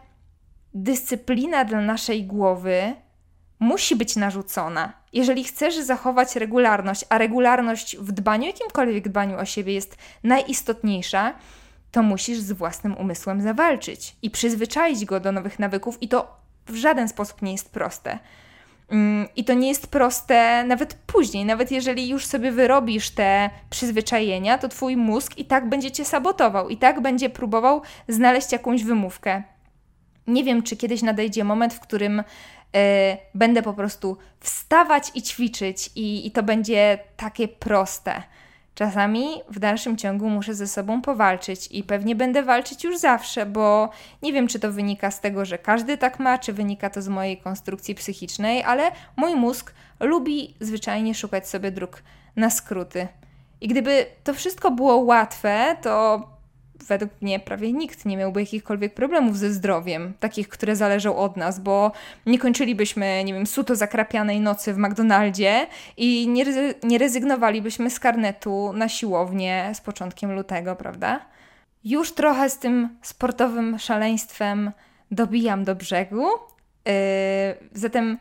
dyscyplina 0.75 1.65
dla 1.65 1.81
naszej 1.81 2.25
głowy 2.25 2.95
musi 3.59 3.97
być 3.97 4.17
narzucona. 4.17 4.93
Jeżeli 5.13 5.45
chcesz 5.45 5.77
zachować 5.77 6.37
regularność, 6.37 7.05
a 7.09 7.19
regularność 7.19 7.97
w 7.97 8.13
dbaniu, 8.13 8.47
jakimkolwiek 8.47 9.09
dbaniu 9.09 9.39
o 9.39 9.45
siebie 9.45 9.73
jest 9.75 9.97
najistotniejsza, 10.25 11.35
to 11.91 12.03
musisz 12.03 12.39
z 12.39 12.53
własnym 12.53 12.97
umysłem 12.97 13.43
zawalczyć 13.43 14.17
i 14.23 14.31
przyzwyczaić 14.31 15.05
go 15.05 15.21
do 15.21 15.33
nowych 15.33 15.59
nawyków 15.59 16.03
i 16.03 16.09
to 16.09 16.42
w 16.67 16.75
żaden 16.75 17.09
sposób 17.09 17.43
nie 17.43 17.53
jest 17.53 17.71
proste. 17.71 18.19
Mm, 18.91 19.29
I 19.37 19.45
to 19.45 19.55
nie 19.55 19.69
jest 19.69 19.87
proste 19.87 20.65
nawet 20.65 20.95
później, 20.95 21.45
nawet 21.45 21.71
jeżeli 21.71 22.09
już 22.09 22.27
sobie 22.27 22.53
wyrobisz 22.53 23.11
te 23.11 23.51
przyzwyczajenia, 23.71 24.59
to 24.59 24.69
twój 24.69 24.97
mózg 24.97 25.39
i 25.39 25.45
tak 25.45 25.69
będzie 25.69 25.91
cię 25.91 26.05
sabotował, 26.05 26.69
i 26.69 26.77
tak 26.77 27.01
będzie 27.01 27.31
próbował 27.31 27.83
znaleźć 28.09 28.53
jakąś 28.53 28.85
wymówkę. 28.85 29.43
Nie 30.27 30.45
wiem, 30.45 30.63
czy 30.63 30.77
kiedyś 30.77 31.03
nadejdzie 31.03 31.45
moment, 31.45 31.75
w 31.75 31.81
którym 31.81 32.21
y, 32.21 32.25
będę 33.35 33.63
po 33.63 33.73
prostu 33.73 34.17
wstawać 34.41 35.11
i 35.15 35.23
ćwiczyć, 35.23 35.91
i, 35.95 36.27
i 36.27 36.31
to 36.31 36.43
będzie 36.43 36.99
takie 37.17 37.49
proste. 37.49 38.23
Czasami 38.75 39.27
w 39.51 39.59
dalszym 39.59 39.97
ciągu 39.97 40.31
muszę 40.31 40.55
ze 40.55 40.67
sobą 40.67 41.03
powalczyć 41.03 41.69
i 41.71 41.83
pewnie 41.83 42.17
będę 42.17 42.43
walczyć 42.43 42.85
już 42.85 42.99
zawsze, 42.99 43.47
bo 43.47 43.91
nie 44.23 44.33
wiem, 44.33 44.49
czy 44.49 44.61
to 44.61 44.73
wynika 44.73 45.11
z 45.11 45.21
tego, 45.21 45.45
że 45.45 45.59
każdy 45.59 45.99
tak 45.99 46.21
ma, 46.21 46.39
czy 46.39 46.53
wynika 46.53 46.91
to 46.91 47.03
z 47.03 47.09
mojej 47.09 47.37
konstrukcji 47.37 47.95
psychicznej, 47.95 48.63
ale 48.63 48.91
mój 49.17 49.35
mózg 49.35 49.75
lubi 50.01 50.55
zwyczajnie 50.61 51.15
szukać 51.15 51.49
sobie 51.49 51.71
dróg 51.71 52.03
na 52.37 52.51
skróty. 52.51 53.09
I 53.61 53.69
gdyby 53.69 54.07
to 54.25 54.35
wszystko 54.35 54.71
było 54.71 54.97
łatwe, 54.97 55.77
to 55.83 56.23
według 56.89 57.11
mnie 57.21 57.41
prawie 57.41 57.73
nikt 57.73 58.05
nie 58.07 58.17
miałby 58.17 58.41
jakichkolwiek 58.41 58.95
problemów 58.95 59.39
ze 59.39 59.53
zdrowiem, 59.53 60.13
takich, 60.21 60.49
które 60.49 60.77
zależą 60.77 61.17
od 61.17 61.37
nas, 61.37 61.61
bo 61.61 61.93
nie 62.27 62.39
kończylibyśmy, 62.39 63.25
nie 63.25 63.35
wiem, 63.35 63.47
suto 63.47 63.77
zakrapianej 63.77 64.41
nocy 64.41 64.75
w 64.75 64.79
McDonaldzie 64.79 65.67
i 65.97 66.29
nie, 66.29 66.45
nie 66.83 66.99
rezygnowalibyśmy 66.99 67.91
z 67.91 68.01
karnetu 68.01 68.73
na 68.73 68.89
siłownię 68.89 69.71
z 69.75 69.81
początkiem 69.81 70.33
lutego, 70.33 70.77
prawda? 70.77 71.21
Już 71.85 72.13
trochę 72.13 72.51
z 72.51 72.59
tym 72.59 72.89
sportowym 73.03 73.79
szaleństwem 73.79 74.73
dobijam 75.11 75.65
do 75.65 75.75
brzegu. 75.75 76.27
Yy, 76.87 76.93
zatem 77.73 78.19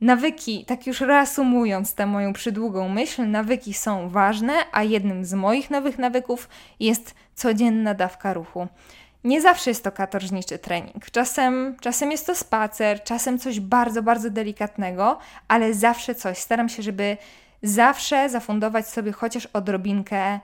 Nawyki, 0.00 0.64
tak 0.64 0.86
już 0.86 1.00
reasumując 1.00 1.94
tę 1.94 2.06
moją 2.06 2.32
przydługą 2.32 2.88
myśl, 2.88 3.30
nawyki 3.30 3.74
są 3.74 4.08
ważne, 4.08 4.52
a 4.72 4.82
jednym 4.82 5.24
z 5.24 5.34
moich 5.34 5.70
nowych 5.70 5.98
nawyków 5.98 6.48
jest 6.80 7.14
codzienna 7.38 7.94
dawka 7.94 8.32
ruchu. 8.32 8.68
nie 9.24 9.40
zawsze 9.40 9.70
jest 9.70 9.84
to 9.84 9.92
katorżniczy 9.92 10.58
trening. 10.58 11.10
Czasem, 11.10 11.76
czasem 11.80 12.10
jest 12.10 12.26
to 12.26 12.34
spacer, 12.34 13.02
czasem 13.04 13.38
coś 13.38 13.60
bardzo, 13.60 14.02
bardzo 14.02 14.30
delikatnego, 14.30 15.18
ale 15.48 15.74
zawsze 15.74 16.14
coś. 16.14 16.38
Staram 16.38 16.68
się, 16.68 16.82
żeby 16.82 17.16
zawsze 17.62 18.28
zafundować 18.28 18.88
sobie 18.88 19.12
chociaż 19.12 19.46
odrobinkę 19.46 20.40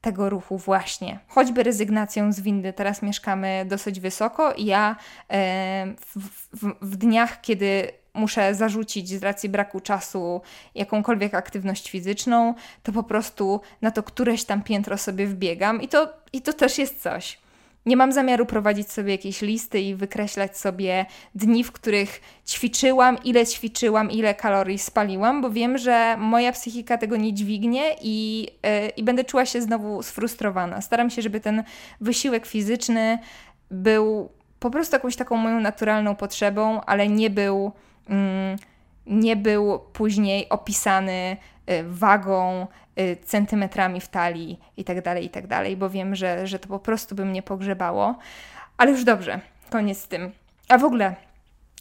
tego 0.00 0.30
ruchu 0.30 0.58
właśnie. 0.58 1.18
Choćby 1.28 1.62
rezygnacją 1.62 2.32
z 2.32 2.40
windy. 2.40 2.72
Teraz 2.72 3.02
mieszkamy 3.02 3.64
dosyć 3.68 4.00
wysoko 4.00 4.52
i 4.52 4.64
ja 4.64 4.96
e, 5.30 5.86
w, 6.00 6.18
w, 6.56 6.74
w 6.82 6.96
dniach, 6.96 7.40
kiedy 7.40 7.90
muszę 8.16 8.54
zarzucić 8.54 9.08
z 9.08 9.22
racji 9.22 9.48
braku 9.48 9.80
czasu 9.80 10.40
jakąkolwiek 10.74 11.34
aktywność 11.34 11.90
fizyczną, 11.90 12.54
to 12.82 12.92
po 12.92 13.02
prostu 13.02 13.60
na 13.82 13.90
to 13.90 14.02
któreś 14.02 14.44
tam 14.44 14.62
piętro 14.62 14.98
sobie 14.98 15.26
wbiegam 15.26 15.82
i 15.82 15.88
to, 15.88 16.12
i 16.32 16.42
to 16.42 16.52
też 16.52 16.78
jest 16.78 17.02
coś. 17.02 17.38
Nie 17.86 17.96
mam 17.96 18.12
zamiaru 18.12 18.46
prowadzić 18.46 18.92
sobie 18.92 19.12
jakiejś 19.12 19.42
listy 19.42 19.80
i 19.80 19.94
wykreślać 19.94 20.58
sobie 20.58 21.06
dni, 21.34 21.64
w 21.64 21.72
których 21.72 22.20
ćwiczyłam, 22.48 23.18
ile 23.24 23.46
ćwiczyłam, 23.46 24.10
ile 24.10 24.34
kalorii 24.34 24.78
spaliłam, 24.78 25.42
bo 25.42 25.50
wiem, 25.50 25.78
że 25.78 26.16
moja 26.18 26.52
psychika 26.52 26.98
tego 26.98 27.16
nie 27.16 27.34
dźwignie 27.34 27.96
i, 28.02 28.46
yy, 28.62 28.88
i 28.88 29.02
będę 29.02 29.24
czuła 29.24 29.46
się 29.46 29.62
znowu 29.62 30.02
sfrustrowana. 30.02 30.80
Staram 30.80 31.10
się, 31.10 31.22
żeby 31.22 31.40
ten 31.40 31.64
wysiłek 32.00 32.46
fizyczny 32.46 33.18
był 33.70 34.28
po 34.60 34.70
prostu 34.70 34.96
jakąś 34.96 35.16
taką 35.16 35.36
moją 35.36 35.60
naturalną 35.60 36.16
potrzebą, 36.16 36.80
ale 36.80 37.08
nie 37.08 37.30
był, 37.30 37.72
nie 39.06 39.36
był 39.36 39.78
później 39.92 40.48
opisany 40.48 41.36
y, 41.70 41.84
wagą, 41.88 42.66
Y, 43.00 43.16
centymetrami 43.24 44.00
w 44.00 44.08
talii 44.08 44.60
i 44.76 44.84
tak 44.84 45.02
dalej, 45.02 45.24
i 45.24 45.30
tak 45.30 45.46
bo 45.76 45.90
wiem, 45.90 46.14
że, 46.14 46.46
że 46.46 46.58
to 46.58 46.68
po 46.68 46.78
prostu 46.78 47.14
by 47.14 47.24
mnie 47.24 47.42
pogrzebało. 47.42 48.18
Ale 48.76 48.90
już 48.90 49.04
dobrze, 49.04 49.40
koniec 49.70 49.98
z 49.98 50.08
tym. 50.08 50.32
A 50.68 50.78
w 50.78 50.84
ogóle, 50.84 51.14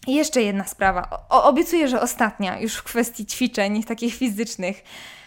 jeszcze 0.07 0.41
jedna 0.41 0.63
sprawa. 0.63 1.25
O, 1.29 1.43
obiecuję, 1.43 1.88
że 1.88 2.01
ostatnia, 2.01 2.59
już 2.59 2.75
w 2.75 2.83
kwestii 2.83 3.25
ćwiczeń 3.25 3.83
takich 3.83 4.15
fizycznych. 4.15 4.83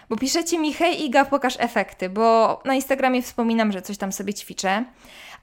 Bo 0.09 0.17
piszecie 0.17 0.59
mi, 0.59 0.73
hej 0.73 1.05
Iga, 1.05 1.25
pokaż 1.25 1.57
efekty, 1.59 2.09
bo 2.09 2.61
na 2.65 2.75
Instagramie 2.75 3.23
wspominam, 3.23 3.73
że 3.73 3.83
coś 3.83 3.99
tam 3.99 4.13
sobie 4.13 4.35
ćwiczę. 4.35 4.85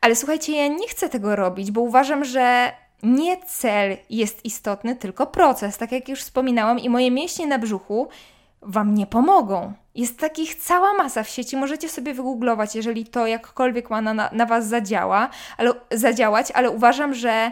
Ale 0.01 0.15
słuchajcie, 0.15 0.55
ja 0.55 0.67
nie 0.67 0.87
chcę 0.87 1.09
tego 1.09 1.35
robić, 1.35 1.71
bo 1.71 1.81
uważam, 1.81 2.25
że 2.25 2.73
nie 3.03 3.37
cel 3.37 3.97
jest 4.09 4.45
istotny, 4.45 4.95
tylko 4.95 5.27
proces. 5.27 5.77
Tak 5.77 5.91
jak 5.91 6.09
już 6.09 6.19
wspominałam, 6.19 6.79
i 6.79 6.89
moje 6.89 7.11
mięśnie 7.11 7.47
na 7.47 7.59
brzuchu 7.59 8.07
Wam 8.61 8.95
nie 8.95 9.07
pomogą. 9.07 9.73
Jest 9.95 10.19
takich 10.19 10.55
cała 10.55 10.93
masa 10.93 11.23
w 11.23 11.29
sieci, 11.29 11.57
możecie 11.57 11.89
sobie 11.89 12.13
wygooglować, 12.13 12.75
jeżeli 12.75 13.05
to 13.05 13.27
jakkolwiek 13.27 13.89
ma 13.89 14.01
na, 14.01 14.29
na 14.31 14.45
Was 14.45 14.67
zadziała, 14.67 15.29
ale, 15.57 15.73
zadziałać, 15.91 16.51
ale 16.51 16.71
uważam, 16.71 17.13
że 17.13 17.51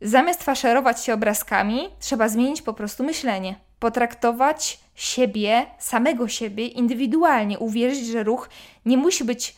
zamiast 0.00 0.42
faszerować 0.42 1.04
się 1.04 1.14
obrazkami, 1.14 1.88
trzeba 2.00 2.28
zmienić 2.28 2.62
po 2.62 2.72
prostu 2.72 3.04
myślenie. 3.04 3.54
Potraktować 3.78 4.80
siebie, 4.94 5.66
samego 5.78 6.28
siebie 6.28 6.66
indywidualnie, 6.66 7.58
uwierzyć, 7.58 8.06
że 8.06 8.22
ruch 8.22 8.48
nie 8.86 8.96
musi 8.96 9.24
być 9.24 9.56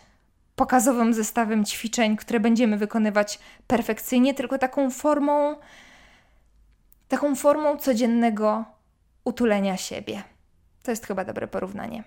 pokazowym 0.62 1.14
zestawem 1.14 1.64
ćwiczeń, 1.64 2.16
które 2.16 2.40
będziemy 2.40 2.76
wykonywać 2.76 3.38
perfekcyjnie, 3.66 4.34
tylko 4.34 4.58
taką 4.58 4.90
formą, 4.90 5.56
taką 7.08 7.36
formą 7.36 7.76
codziennego 7.76 8.64
utulenia 9.24 9.76
siebie. 9.76 10.22
To 10.82 10.90
jest 10.90 11.06
chyba 11.06 11.24
dobre 11.24 11.48
porównanie. 11.48 12.04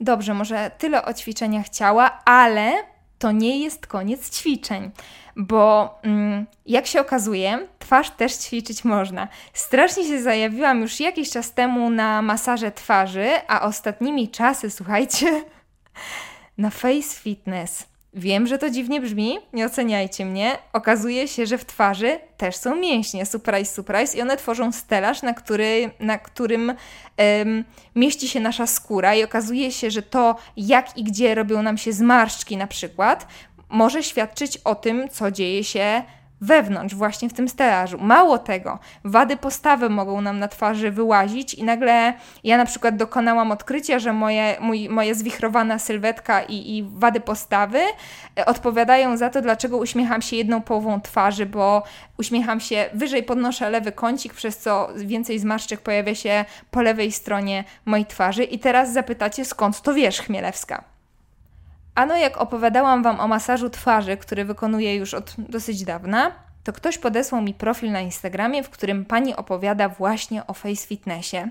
Dobrze, 0.00 0.34
może 0.34 0.70
tyle 0.78 1.04
o 1.04 1.14
ćwiczeniach 1.14 1.68
ciała, 1.68 2.20
ale 2.24 2.72
to 3.18 3.32
nie 3.32 3.58
jest 3.64 3.86
koniec 3.86 4.30
ćwiczeń, 4.30 4.90
bo 5.36 5.98
mm, 6.02 6.46
jak 6.66 6.86
się 6.86 7.00
okazuje, 7.00 7.68
twarz 7.78 8.10
też 8.10 8.34
ćwiczyć 8.34 8.84
można. 8.84 9.28
Strasznie 9.52 10.04
się 10.04 10.22
zajawiłam 10.22 10.80
już 10.80 11.00
jakiś 11.00 11.30
czas 11.30 11.52
temu 11.52 11.90
na 11.90 12.22
masaże 12.22 12.72
twarzy, 12.72 13.28
a 13.48 13.62
ostatnimi 13.62 14.28
czasy, 14.28 14.70
słuchajcie, 14.70 15.42
na 16.58 16.70
face 16.70 17.20
fitness. 17.20 17.86
Wiem, 18.14 18.46
że 18.46 18.58
to 18.58 18.70
dziwnie 18.70 19.00
brzmi, 19.00 19.38
nie 19.52 19.66
oceniajcie 19.66 20.24
mnie. 20.24 20.58
Okazuje 20.72 21.28
się, 21.28 21.46
że 21.46 21.58
w 21.58 21.64
twarzy 21.64 22.18
też 22.36 22.56
są 22.56 22.76
mięśnie, 22.76 23.26
surprise, 23.26 23.74
surprise, 23.74 24.18
i 24.18 24.22
one 24.22 24.36
tworzą 24.36 24.72
stelaż, 24.72 25.22
na, 25.22 25.34
który, 25.34 25.90
na 26.00 26.18
którym 26.18 26.72
um, 27.18 27.64
mieści 27.94 28.28
się 28.28 28.40
nasza 28.40 28.66
skóra, 28.66 29.14
i 29.14 29.24
okazuje 29.24 29.72
się, 29.72 29.90
że 29.90 30.02
to, 30.02 30.36
jak 30.56 30.98
i 30.98 31.04
gdzie 31.04 31.34
robią 31.34 31.62
nam 31.62 31.78
się 31.78 31.92
zmarszczki, 31.92 32.56
na 32.56 32.66
przykład, 32.66 33.26
może 33.68 34.02
świadczyć 34.02 34.56
o 34.56 34.74
tym, 34.74 35.08
co 35.08 35.30
dzieje 35.30 35.64
się 35.64 36.02
wewnątrz, 36.40 36.94
właśnie 36.94 37.28
w 37.28 37.32
tym 37.32 37.48
stelażu. 37.48 37.98
Mało 38.00 38.38
tego, 38.38 38.78
wady 39.04 39.36
postawy 39.36 39.88
mogą 39.88 40.20
nam 40.20 40.38
na 40.38 40.48
twarzy 40.48 40.90
wyłazić 40.90 41.54
i 41.54 41.64
nagle 41.64 42.14
ja 42.44 42.56
na 42.56 42.66
przykład 42.66 42.96
dokonałam 42.96 43.52
odkrycia, 43.52 43.98
że 43.98 44.12
moje, 44.12 44.56
mój, 44.60 44.88
moja 44.88 45.14
zwichrowana 45.14 45.78
sylwetka 45.78 46.42
i, 46.42 46.76
i 46.76 46.82
wady 46.94 47.20
postawy 47.20 47.80
e, 48.38 48.46
odpowiadają 48.46 49.16
za 49.16 49.30
to, 49.30 49.42
dlaczego 49.42 49.76
uśmiecham 49.78 50.22
się 50.22 50.36
jedną 50.36 50.62
połową 50.62 51.00
twarzy, 51.00 51.46
bo 51.46 51.82
uśmiecham 52.18 52.60
się 52.60 52.90
wyżej, 52.94 53.22
podnoszę 53.22 53.70
lewy 53.70 53.92
kącik, 53.92 54.34
przez 54.34 54.58
co 54.58 54.88
więcej 54.96 55.38
zmarszczek 55.38 55.80
pojawia 55.80 56.14
się 56.14 56.44
po 56.70 56.82
lewej 56.82 57.12
stronie 57.12 57.64
mojej 57.84 58.06
twarzy. 58.06 58.44
I 58.44 58.58
teraz 58.58 58.92
zapytacie, 58.92 59.44
skąd 59.44 59.82
to 59.82 59.94
wiesz, 59.94 60.20
Chmielewska? 60.20 60.95
Ano, 61.96 62.16
jak 62.16 62.36
opowiadałam 62.36 63.02
Wam 63.02 63.20
o 63.20 63.28
masażu 63.28 63.70
twarzy, 63.70 64.16
który 64.16 64.44
wykonuję 64.44 64.96
już 64.96 65.14
od 65.14 65.34
dosyć 65.38 65.84
dawna, 65.84 66.32
to 66.64 66.72
ktoś 66.72 66.98
podesłał 66.98 67.42
mi 67.42 67.54
profil 67.54 67.92
na 67.92 68.00
Instagramie, 68.00 68.62
w 68.62 68.70
którym 68.70 69.04
pani 69.04 69.36
opowiada 69.36 69.88
właśnie 69.88 70.46
o 70.46 70.54
face 70.54 70.86
fitnessie. 70.86 71.48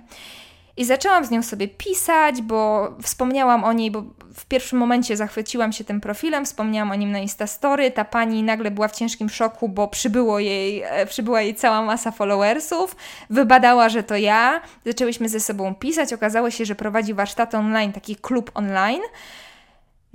I 0.77 0.85
zaczęłam 0.85 1.25
z 1.25 1.31
nią 1.31 1.43
sobie 1.43 1.67
pisać, 1.67 2.41
bo 2.41 2.89
wspomniałam 3.01 3.63
o 3.63 3.73
niej, 3.73 3.91
bo 3.91 4.03
w 4.35 4.45
pierwszym 4.45 4.79
momencie 4.79 5.17
zachwyciłam 5.17 5.73
się 5.73 5.83
tym 5.83 6.01
profilem, 6.01 6.45
wspomniałam 6.45 6.91
o 6.91 6.95
nim 6.95 7.11
na 7.11 7.19
Instastory. 7.19 7.91
Ta 7.91 8.05
pani 8.05 8.43
nagle 8.43 8.71
była 8.71 8.87
w 8.87 8.95
ciężkim 8.95 9.29
szoku, 9.29 9.69
bo 9.69 9.87
przybyło 9.87 10.39
jej, 10.39 10.83
e, 10.85 11.05
przybyła 11.05 11.41
jej 11.41 11.55
cała 11.55 11.81
masa 11.81 12.11
followersów. 12.11 12.95
Wybadała, 13.29 13.89
że 13.89 14.03
to 14.03 14.15
ja. 14.15 14.61
Zaczęłyśmy 14.85 15.29
ze 15.29 15.39
sobą 15.39 15.75
pisać. 15.75 16.13
Okazało 16.13 16.51
się, 16.51 16.65
że 16.65 16.75
prowadzi 16.75 17.13
warsztat 17.13 17.55
online, 17.55 17.93
taki 17.93 18.15
klub 18.15 18.51
online. 18.53 19.01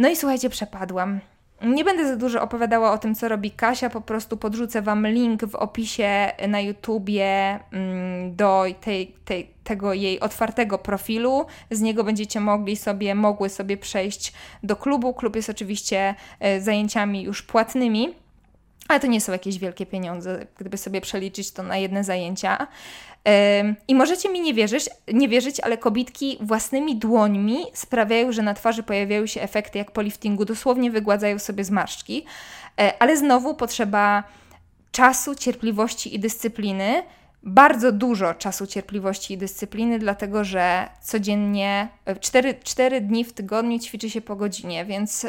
No 0.01 0.09
i 0.09 0.17
słuchajcie, 0.17 0.51
przepadłam. 0.51 1.21
Nie 1.63 1.85
będę 1.85 2.09
za 2.09 2.17
dużo 2.17 2.43
opowiadała 2.43 2.93
o 2.93 2.99
tym, 2.99 3.15
co 3.15 3.29
robi 3.29 3.51
Kasia, 3.51 3.91
po 3.91 4.01
prostu 4.01 4.37
podrzucę 4.37 4.83
Wam 4.83 5.07
link 5.07 5.45
w 5.45 5.55
opisie 5.55 6.33
na 6.49 6.61
YouTubie 6.61 7.59
mm, 7.73 8.37
do 8.37 8.65
tej, 8.81 9.15
tej, 9.25 9.51
tego 9.65 9.95
jej 9.95 10.21
otwartego 10.21 10.79
profilu. 10.79 11.47
Z 11.71 11.81
niego 11.81 12.05
będziecie 12.05 12.41
mogli 12.41 12.77
sobie, 12.77 13.15
mogły 13.15 13.49
sobie 13.49 13.77
przejść 13.77 14.33
do 14.63 14.77
klubu. 14.77 15.15
Klub 15.15 15.37
jest 15.37 15.51
oczywiście 15.51 16.15
e, 16.41 16.61
zajęciami 16.61 17.23
już 17.23 17.43
płatnymi. 17.43 18.15
Ale 18.89 19.01
to 19.01 19.07
nie 19.07 19.21
są 19.21 19.33
jakieś 19.33 19.59
wielkie 19.59 19.87
pieniądze, 19.87 20.47
gdyby 20.59 20.77
sobie 20.77 21.01
przeliczyć 21.01 21.51
to 21.51 21.63
na 21.63 21.77
jedne 21.77 22.05
zajęcia. 22.05 22.67
I 23.89 23.95
możecie 23.95 24.29
mi 24.29 24.41
nie 24.41 24.55
wierzyć, 24.55 24.91
nie 25.13 25.29
wierzyć, 25.29 25.61
ale 25.61 25.79
kobitki 25.79 26.39
własnymi 26.41 26.97
dłońmi 26.97 27.57
sprawiają, 27.75 28.33
że 28.33 28.43
na 28.43 28.55
twarzy 28.55 28.83
pojawiają 28.83 29.27
się 29.27 29.43
efekty 29.43 29.79
jak 29.79 29.91
po 29.91 30.03
liftingu, 30.03 30.45
dosłownie 30.45 30.91
wygładzają 30.91 31.39
sobie 31.39 31.65
zmarszczki, 31.65 32.25
e, 32.81 33.03
ale 33.03 33.17
znowu 33.17 33.55
potrzeba 33.55 34.25
czasu, 34.93 35.35
cierpliwości 35.35 36.15
i 36.15 36.19
dyscypliny. 36.19 37.03
Bardzo 37.43 37.93
dużo 37.93 38.35
czasu, 38.35 38.67
cierpliwości 38.67 39.35
i 39.35 39.39
dyscypliny, 39.39 39.99
dlatego 39.99 40.45
że 40.45 40.89
codziennie 41.03 41.89
4, 42.21 42.49
e, 42.49 42.55
4 42.55 43.01
dni 43.01 43.25
w 43.25 43.33
tygodniu 43.33 43.79
ćwiczy 43.79 44.11
się 44.11 44.21
po 44.21 44.37
godzinie, 44.37 44.85
więc. 44.85 45.27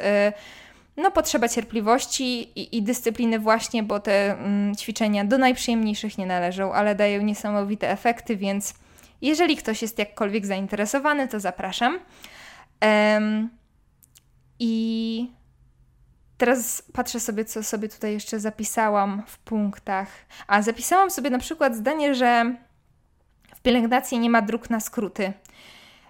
No, 0.97 1.12
potrzeba 1.12 1.47
cierpliwości 1.47 2.23
i, 2.60 2.77
i 2.77 2.84
dyscypliny 2.84 3.39
właśnie, 3.39 3.84
bo 3.84 3.99
te 3.99 4.32
mm, 4.32 4.75
ćwiczenia 4.75 5.25
do 5.25 5.38
najprzyjemniejszych 5.38 6.17
nie 6.17 6.25
należą, 6.25 6.73
ale 6.73 6.95
dają 6.95 7.21
niesamowite 7.21 7.89
efekty, 7.89 8.38
więc 8.38 8.73
jeżeli 9.21 9.58
ktoś 9.58 9.82
jest 9.82 9.99
jakkolwiek 9.99 10.45
zainteresowany, 10.45 11.27
to 11.27 11.39
zapraszam. 11.39 11.99
Um, 12.82 13.49
I 14.60 15.32
teraz 16.38 16.84
patrzę 16.93 17.19
sobie, 17.19 17.45
co 17.45 17.63
sobie 17.63 17.89
tutaj 17.89 18.13
jeszcze 18.13 18.39
zapisałam 18.39 19.23
w 19.27 19.38
punktach. 19.38 20.08
A 20.47 20.62
zapisałam 20.62 21.12
sobie 21.12 21.30
na 21.30 21.39
przykład 21.39 21.75
zdanie, 21.75 22.15
że 22.15 22.56
w 23.56 23.62
pielęgnacji 23.62 24.19
nie 24.19 24.30
ma 24.30 24.41
dróg 24.41 24.69
na 24.69 24.80
skróty. 24.80 25.34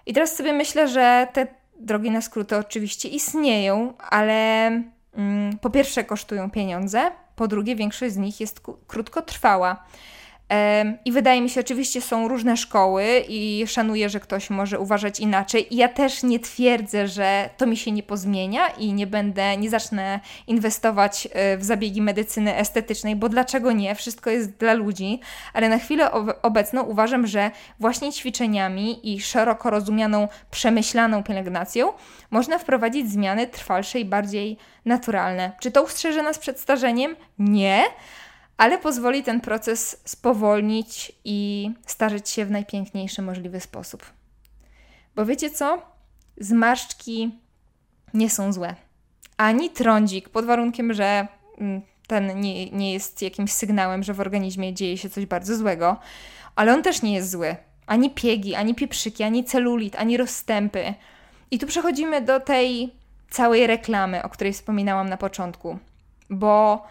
I 0.06 0.12
teraz 0.12 0.36
sobie 0.36 0.52
myślę, 0.52 0.88
że 0.88 1.28
te 1.32 1.61
drogi 1.82 2.10
na 2.10 2.20
skróty 2.20 2.56
oczywiście 2.56 3.08
istnieją, 3.08 3.94
ale 3.98 4.66
mm, 5.14 5.58
po 5.58 5.70
pierwsze 5.70 6.04
kosztują 6.04 6.50
pieniądze, 6.50 7.10
po 7.36 7.48
drugie 7.48 7.76
większość 7.76 8.14
z 8.14 8.16
nich 8.16 8.40
jest 8.40 8.60
krótkotrwała. 8.86 9.84
I 11.04 11.12
wydaje 11.12 11.40
mi 11.40 11.50
się, 11.50 11.60
oczywiście 11.60 12.00
są 12.00 12.28
różne 12.28 12.56
szkoły 12.56 13.04
i 13.28 13.64
szanuję, 13.66 14.08
że 14.08 14.20
ktoś 14.20 14.50
może 14.50 14.80
uważać 14.80 15.20
inaczej. 15.20 15.74
I 15.74 15.76
ja 15.76 15.88
też 15.88 16.22
nie 16.22 16.40
twierdzę, 16.40 17.08
że 17.08 17.50
to 17.56 17.66
mi 17.66 17.76
się 17.76 17.92
nie 17.92 18.02
pozmienia 18.02 18.68
i 18.68 18.92
nie 18.92 19.06
będę, 19.06 19.56
nie 19.56 19.70
zacznę 19.70 20.20
inwestować 20.46 21.28
e, 21.32 21.56
w 21.56 21.64
zabiegi 21.64 22.02
medycyny 22.02 22.56
estetycznej, 22.56 23.16
bo 23.16 23.28
dlaczego 23.28 23.72
nie? 23.72 23.94
Wszystko 23.94 24.30
jest 24.30 24.50
dla 24.50 24.72
ludzi, 24.72 25.20
ale 25.52 25.68
na 25.68 25.78
chwilę 25.78 26.10
obecną 26.42 26.82
uważam, 26.82 27.26
że 27.26 27.50
właśnie 27.80 28.12
ćwiczeniami 28.12 29.14
i 29.14 29.20
szeroko 29.20 29.70
rozumianą, 29.70 30.28
przemyślaną 30.50 31.22
pielęgnacją 31.22 31.92
można 32.30 32.58
wprowadzić 32.58 33.10
zmiany 33.10 33.46
trwalsze 33.46 34.00
i 34.00 34.04
bardziej 34.04 34.56
naturalne. 34.84 35.52
Czy 35.60 35.70
to 35.70 35.82
ustrzeże 35.82 36.22
nas 36.22 36.38
przed 36.38 36.60
starzeniem? 36.60 37.16
Nie 37.38 37.84
ale 38.62 38.78
pozwoli 38.78 39.22
ten 39.22 39.40
proces 39.40 40.00
spowolnić 40.04 41.12
i 41.24 41.70
starzyć 41.86 42.28
się 42.28 42.44
w 42.44 42.50
najpiękniejszy 42.50 43.22
możliwy 43.22 43.60
sposób. 43.60 44.02
Bo 45.16 45.26
wiecie 45.26 45.50
co? 45.50 45.82
Zmarszczki 46.36 47.38
nie 48.14 48.30
są 48.30 48.52
złe. 48.52 48.74
Ani 49.36 49.70
trądzik, 49.70 50.28
pod 50.28 50.44
warunkiem, 50.44 50.94
że 50.94 51.26
mm, 51.58 51.82
ten 52.06 52.40
nie, 52.40 52.70
nie 52.70 52.92
jest 52.92 53.22
jakimś 53.22 53.52
sygnałem, 53.52 54.02
że 54.02 54.14
w 54.14 54.20
organizmie 54.20 54.74
dzieje 54.74 54.98
się 54.98 55.10
coś 55.10 55.26
bardzo 55.26 55.56
złego, 55.56 55.96
ale 56.56 56.74
on 56.74 56.82
też 56.82 57.02
nie 57.02 57.14
jest 57.14 57.30
zły. 57.30 57.56
Ani 57.86 58.10
piegi, 58.10 58.54
ani 58.54 58.74
pieprzyki, 58.74 59.22
ani 59.22 59.44
celulit, 59.44 59.96
ani 59.96 60.16
rozstępy. 60.16 60.94
I 61.50 61.58
tu 61.58 61.66
przechodzimy 61.66 62.20
do 62.20 62.40
tej 62.40 62.94
całej 63.30 63.66
reklamy, 63.66 64.22
o 64.22 64.28
której 64.28 64.52
wspominałam 64.52 65.08
na 65.08 65.16
początku, 65.16 65.78
bo 66.30 66.82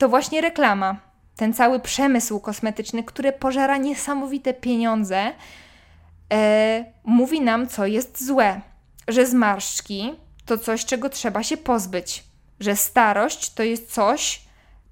to 0.00 0.08
właśnie 0.08 0.40
reklama, 0.40 0.96
ten 1.36 1.54
cały 1.54 1.80
przemysł 1.80 2.40
kosmetyczny, 2.40 3.04
który 3.04 3.32
pożera 3.32 3.76
niesamowite 3.76 4.54
pieniądze, 4.54 5.32
e, 6.32 6.84
mówi 7.04 7.40
nam, 7.40 7.68
co 7.68 7.86
jest 7.86 8.26
złe. 8.26 8.60
Że 9.08 9.26
zmarszczki 9.26 10.14
to 10.46 10.58
coś, 10.58 10.84
czego 10.84 11.08
trzeba 11.08 11.42
się 11.42 11.56
pozbyć, 11.56 12.24
że 12.60 12.76
starość 12.76 13.54
to 13.54 13.62
jest 13.62 13.92
coś, 13.92 14.42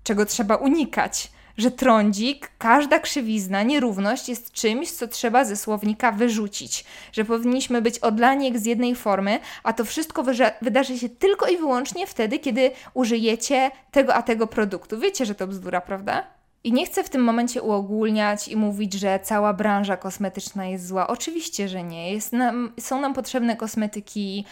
czego 0.04 0.26
trzeba 0.26 0.56
unikać, 0.56 1.30
że 1.58 1.70
trądzik, 1.70 2.50
każda 2.58 2.98
krzywizna, 2.98 3.62
nierówność 3.62 4.28
jest 4.28 4.52
czymś, 4.52 4.90
co 4.90 5.08
trzeba 5.08 5.44
ze 5.44 5.56
słownika 5.56 6.12
wyrzucić, 6.12 6.84
że 7.12 7.24
powinniśmy 7.24 7.82
być 7.82 7.98
odlani 7.98 8.44
jak 8.44 8.58
z 8.58 8.66
jednej 8.66 8.94
formy, 8.94 9.40
a 9.62 9.72
to 9.72 9.84
wszystko 9.84 10.24
wydarzy 10.62 10.98
się 10.98 11.08
tylko 11.08 11.46
i 11.48 11.56
wyłącznie 11.56 12.06
wtedy, 12.06 12.38
kiedy 12.38 12.70
użyjecie 12.94 13.70
tego 13.90 14.14
a 14.14 14.22
tego 14.22 14.46
produktu. 14.46 14.98
Wiecie, 14.98 15.26
że 15.26 15.34
to 15.34 15.46
bzdura, 15.46 15.80
prawda? 15.80 16.37
I 16.64 16.72
nie 16.72 16.86
chcę 16.86 17.04
w 17.04 17.10
tym 17.10 17.24
momencie 17.24 17.62
uogólniać 17.62 18.48
i 18.48 18.56
mówić, 18.56 18.94
że 18.94 19.20
cała 19.22 19.52
branża 19.52 19.96
kosmetyczna 19.96 20.66
jest 20.66 20.86
zła. 20.86 21.06
Oczywiście, 21.06 21.68
że 21.68 21.82
nie. 21.82 22.12
Jest 22.12 22.32
nam, 22.32 22.72
są 22.80 23.00
nam 23.00 23.14
potrzebne 23.14 23.56
kosmetyki 23.56 24.44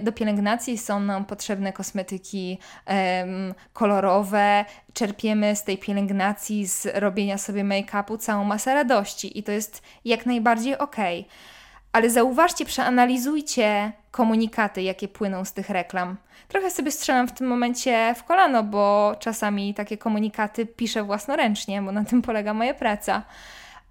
do 0.00 0.12
pielęgnacji, 0.12 0.78
są 0.78 1.00
nam 1.00 1.24
potrzebne 1.24 1.72
kosmetyki 1.72 2.58
um, 2.86 3.54
kolorowe. 3.72 4.64
Czerpiemy 4.92 5.56
z 5.56 5.64
tej 5.64 5.78
pielęgnacji, 5.78 6.66
z 6.66 6.86
robienia 6.94 7.38
sobie 7.38 7.64
make-upu 7.64 8.18
całą 8.18 8.44
masę 8.44 8.74
radości 8.74 9.38
i 9.38 9.42
to 9.42 9.52
jest 9.52 9.82
jak 10.04 10.26
najbardziej 10.26 10.78
okej. 10.78 11.20
Okay. 11.20 11.61
Ale 11.92 12.10
zauważcie, 12.10 12.64
przeanalizujcie 12.64 13.92
komunikaty, 14.10 14.82
jakie 14.82 15.08
płyną 15.08 15.44
z 15.44 15.52
tych 15.52 15.70
reklam. 15.70 16.16
Trochę 16.48 16.70
sobie 16.70 16.90
strzelam 16.90 17.28
w 17.28 17.32
tym 17.32 17.46
momencie 17.46 18.14
w 18.18 18.24
kolano, 18.24 18.62
bo 18.62 19.16
czasami 19.18 19.74
takie 19.74 19.98
komunikaty 19.98 20.66
piszę 20.66 21.02
własnoręcznie, 21.04 21.82
bo 21.82 21.92
na 21.92 22.04
tym 22.04 22.22
polega 22.22 22.54
moja 22.54 22.74
praca. 22.74 23.22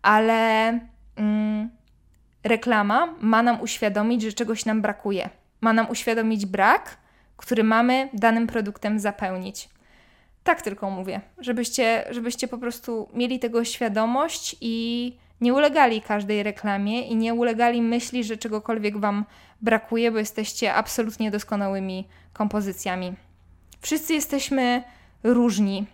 Ale 0.02 0.80
mm, 1.16 1.70
reklama 2.44 3.08
ma 3.22 3.44
nam 3.44 3.62
uświadomić, 3.62 4.22
że 4.22 4.34
czegoś 4.34 4.66
nam 4.66 4.82
brakuje. 4.82 5.30
Ma 5.62 5.74
nam 5.74 5.90
uświadomić 5.90 6.46
brak, 6.46 6.98
który 7.38 7.64
mamy 7.64 8.10
danym 8.14 8.48
produktem 8.48 9.00
zapełnić. 9.00 9.70
Tak 10.44 10.62
tylko 10.62 10.90
mówię, 10.90 11.22
żebyście, 11.40 12.06
żebyście 12.10 12.48
po 12.48 12.58
prostu 12.58 13.10
mieli 13.14 13.40
tego 13.40 13.64
świadomość 13.64 14.56
i 14.62 15.18
nie 15.42 15.54
ulegali 15.54 16.02
każdej 16.02 16.44
reklamie 16.44 17.02
i 17.02 17.16
nie 17.16 17.34
ulegali 17.34 17.82
myśli, 17.82 18.24
że 18.24 18.38
czegokolwiek 18.38 18.98
Wam 18.98 19.26
brakuje, 19.62 20.12
bo 20.12 20.18
jesteście 20.18 20.74
absolutnie 20.74 21.32
doskonałymi 21.32 22.08
kompozycjami. 22.34 23.14
Wszyscy 23.82 24.14
jesteśmy 24.14 24.84
różni. 25.24 25.86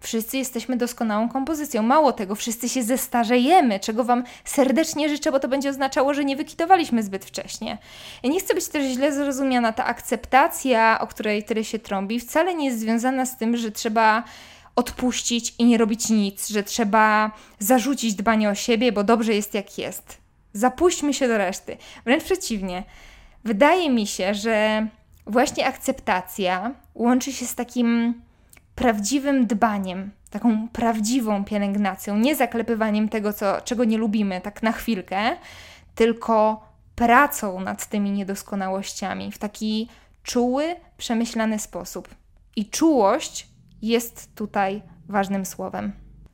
Wszyscy 0.00 0.38
jesteśmy 0.38 0.76
doskonałą 0.76 1.28
kompozycją. 1.28 1.82
Mało 1.82 2.12
tego, 2.12 2.34
wszyscy 2.34 2.68
się 2.68 2.82
zestarzejemy, 2.82 3.80
czego 3.80 4.04
Wam 4.04 4.24
serdecznie 4.44 5.08
życzę, 5.08 5.32
bo 5.32 5.40
to 5.40 5.48
będzie 5.48 5.70
oznaczało, 5.70 6.14
że 6.14 6.24
nie 6.24 6.36
wykitowaliśmy 6.36 7.02
zbyt 7.02 7.24
wcześnie. 7.24 7.78
Ja 8.22 8.30
nie 8.30 8.40
chcę 8.40 8.54
być 8.54 8.68
też 8.68 8.92
źle 8.92 9.12
zrozumiana. 9.12 9.72
Ta 9.72 9.84
akceptacja, 9.84 11.00
o 11.00 11.06
której 11.06 11.44
tyle 11.44 11.64
się 11.64 11.78
trąbi, 11.78 12.20
wcale 12.20 12.54
nie 12.54 12.66
jest 12.66 12.80
związana 12.80 13.26
z 13.26 13.36
tym, 13.36 13.56
że 13.56 13.70
trzeba 13.70 14.22
odpuścić 14.76 15.54
i 15.58 15.64
nie 15.64 15.78
robić 15.78 16.10
nic, 16.10 16.48
że 16.48 16.62
trzeba 16.62 17.30
zarzucić 17.58 18.14
dbanie 18.14 18.50
o 18.50 18.54
siebie, 18.54 18.92
bo 18.92 19.04
dobrze 19.04 19.34
jest 19.34 19.54
jak 19.54 19.78
jest. 19.78 20.18
Zapuśćmy 20.52 21.14
się 21.14 21.28
do 21.28 21.38
reszty. 21.38 21.76
Wręcz 22.04 22.24
przeciwnie. 22.24 22.84
Wydaje 23.44 23.90
mi 23.90 24.06
się, 24.06 24.34
że 24.34 24.86
właśnie 25.26 25.66
akceptacja 25.66 26.74
łączy 26.94 27.32
się 27.32 27.46
z 27.46 27.54
takim 27.54 28.14
prawdziwym 28.74 29.46
dbaniem, 29.46 30.10
taką 30.30 30.68
prawdziwą 30.68 31.44
pielęgnacją, 31.44 32.16
nie 32.16 32.36
zaklepywaniem 32.36 33.08
tego, 33.08 33.32
co, 33.32 33.60
czego 33.60 33.84
nie 33.84 33.98
lubimy, 33.98 34.40
tak 34.40 34.62
na 34.62 34.72
chwilkę, 34.72 35.36
tylko 35.94 36.66
pracą 36.94 37.60
nad 37.60 37.86
tymi 37.86 38.10
niedoskonałościami 38.10 39.32
w 39.32 39.38
taki 39.38 39.88
czuły, 40.22 40.76
przemyślany 40.98 41.58
sposób. 41.58 42.08
I 42.56 42.66
czułość 42.66 43.48
jest 43.88 44.34
tutaj 44.34 44.82
ważnym 45.08 45.46
słowem. 45.46 45.92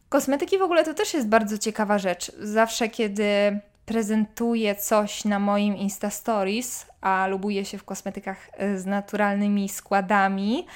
Kosmetyki 0.09 0.59
w 0.59 0.63
ogóle 0.63 0.85
to 0.85 0.95
też 0.95 1.15
jest 1.15 1.29
bardzo 1.29 1.59
ciekawa 1.59 1.99
rzecz. 1.99 2.33
Zawsze, 2.41 2.89
kiedy 2.89 3.61
prezentuję 3.87 4.75
coś 4.75 5.25
na 5.25 5.39
moim 5.39 5.77
Insta 5.77 6.11
Stories, 6.11 6.87
a 7.01 7.27
lubuję 7.27 7.65
się 7.65 7.79
w 7.79 7.85
kosmetykach 7.85 8.51
e, 8.53 8.79
z 8.79 8.87
naturalnymi 8.87 9.69
składami, 9.69 10.67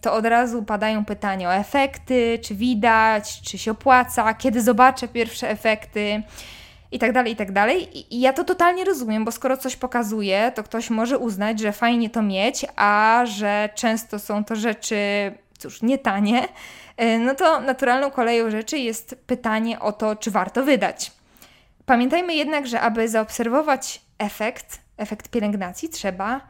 to 0.00 0.12
od 0.12 0.26
razu 0.26 0.62
padają 0.62 1.04
pytania 1.04 1.48
o 1.48 1.54
efekty, 1.54 2.38
czy 2.42 2.54
widać, 2.54 3.40
czy 3.42 3.58
się 3.58 3.70
opłaca, 3.70 4.34
kiedy 4.34 4.62
zobaczę 4.62 5.08
pierwsze 5.08 5.50
efekty 5.50 6.22
i 6.92 6.98
tak 6.98 7.12
dalej, 7.12 7.32
i 7.32 7.36
tak 7.36 7.52
dalej. 7.52 7.88
I 8.14 8.20
ja 8.20 8.32
to 8.32 8.44
totalnie 8.44 8.84
rozumiem, 8.84 9.24
bo 9.24 9.32
skoro 9.32 9.56
coś 9.56 9.76
pokazuje, 9.76 10.52
to 10.54 10.62
ktoś 10.62 10.90
może 10.90 11.18
uznać, 11.18 11.60
że 11.60 11.72
fajnie 11.72 12.10
to 12.10 12.22
mieć, 12.22 12.66
a 12.76 13.22
że 13.26 13.68
często 13.74 14.18
są 14.18 14.44
to 14.44 14.56
rzeczy, 14.56 14.96
cóż, 15.58 15.82
nie 15.82 15.98
tanie, 15.98 16.48
e, 16.96 17.18
no 17.18 17.34
to 17.34 17.60
naturalną 17.60 18.10
koleją 18.10 18.50
rzeczy 18.50 18.78
jest 18.78 19.16
pytanie 19.26 19.80
o 19.80 19.92
to, 19.92 20.16
czy 20.16 20.30
warto 20.30 20.64
wydać. 20.64 21.12
Pamiętajmy 21.86 22.34
jednak, 22.34 22.66
że 22.66 22.80
aby 22.80 23.08
zaobserwować 23.08 24.00
efekt, 24.18 24.80
efekt 24.96 25.28
pielęgnacji, 25.28 25.88
trzeba 25.88 26.40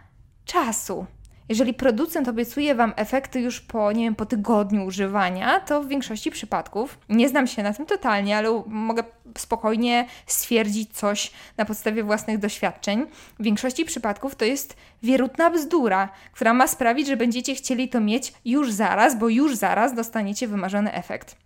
czasu. 0.45 1.07
Jeżeli 1.49 1.75
producent 1.75 2.29
obiecuje 2.29 2.75
Wam 2.75 2.93
efekty 2.97 3.41
już 3.41 3.61
po, 3.61 3.93
nie 3.93 4.05
wiem, 4.05 4.15
po 4.15 4.27
tygodniu 4.27 4.85
używania, 4.85 5.61
to 5.61 5.83
w 5.83 5.89
większości 5.89 6.31
przypadków, 6.31 6.99
nie 7.09 7.29
znam 7.29 7.47
się 7.47 7.63
na 7.63 7.73
tym 7.73 7.87
totalnie, 7.87 8.37
ale 8.37 8.63
mogę 8.67 9.05
spokojnie 9.39 10.07
stwierdzić 10.27 10.93
coś 10.93 11.33
na 11.57 11.65
podstawie 11.65 12.05
własnych 12.05 12.39
doświadczeń. 12.39 13.07
W 13.39 13.43
większości 13.43 13.85
przypadków 13.85 14.35
to 14.35 14.45
jest 14.45 14.77
wierutna 15.03 15.51
bzdura, 15.51 16.09
która 16.33 16.55
ma 16.55 16.67
sprawić, 16.67 17.07
że 17.07 17.17
będziecie 17.17 17.55
chcieli 17.55 17.89
to 17.89 18.01
mieć 18.01 18.33
już 18.45 18.73
zaraz, 18.73 19.19
bo 19.19 19.29
już 19.29 19.57
zaraz 19.57 19.95
dostaniecie 19.95 20.49
wymarzony 20.49 20.93
efekt. 20.93 21.37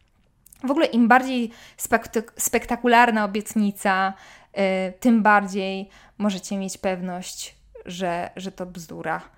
W 0.64 0.70
ogóle 0.70 0.86
im 0.86 1.08
bardziej 1.08 1.50
spektak 1.76 2.32
spektakularna 2.36 3.24
obietnica, 3.24 4.12
yy, 4.56 4.62
tym 5.00 5.22
bardziej 5.22 5.88
możecie 6.18 6.56
mieć 6.56 6.78
pewność, 6.78 7.56
że, 7.86 8.30
że 8.36 8.52
to 8.52 8.66
bzdura. 8.66 9.35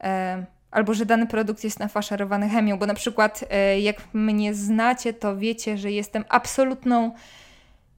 Yy, 0.00 0.08
albo 0.70 0.94
że 0.94 1.06
dany 1.06 1.26
produkt 1.26 1.64
jest 1.64 1.78
nafaszerowany 1.78 2.48
chemią, 2.48 2.78
bo 2.78 2.86
na 2.86 2.94
przykład 2.94 3.44
yy, 3.74 3.80
jak 3.80 3.96
mnie 4.12 4.54
znacie, 4.54 5.12
to 5.12 5.36
wiecie, 5.36 5.78
że 5.78 5.92
jestem 5.92 6.24
absolutną 6.28 7.12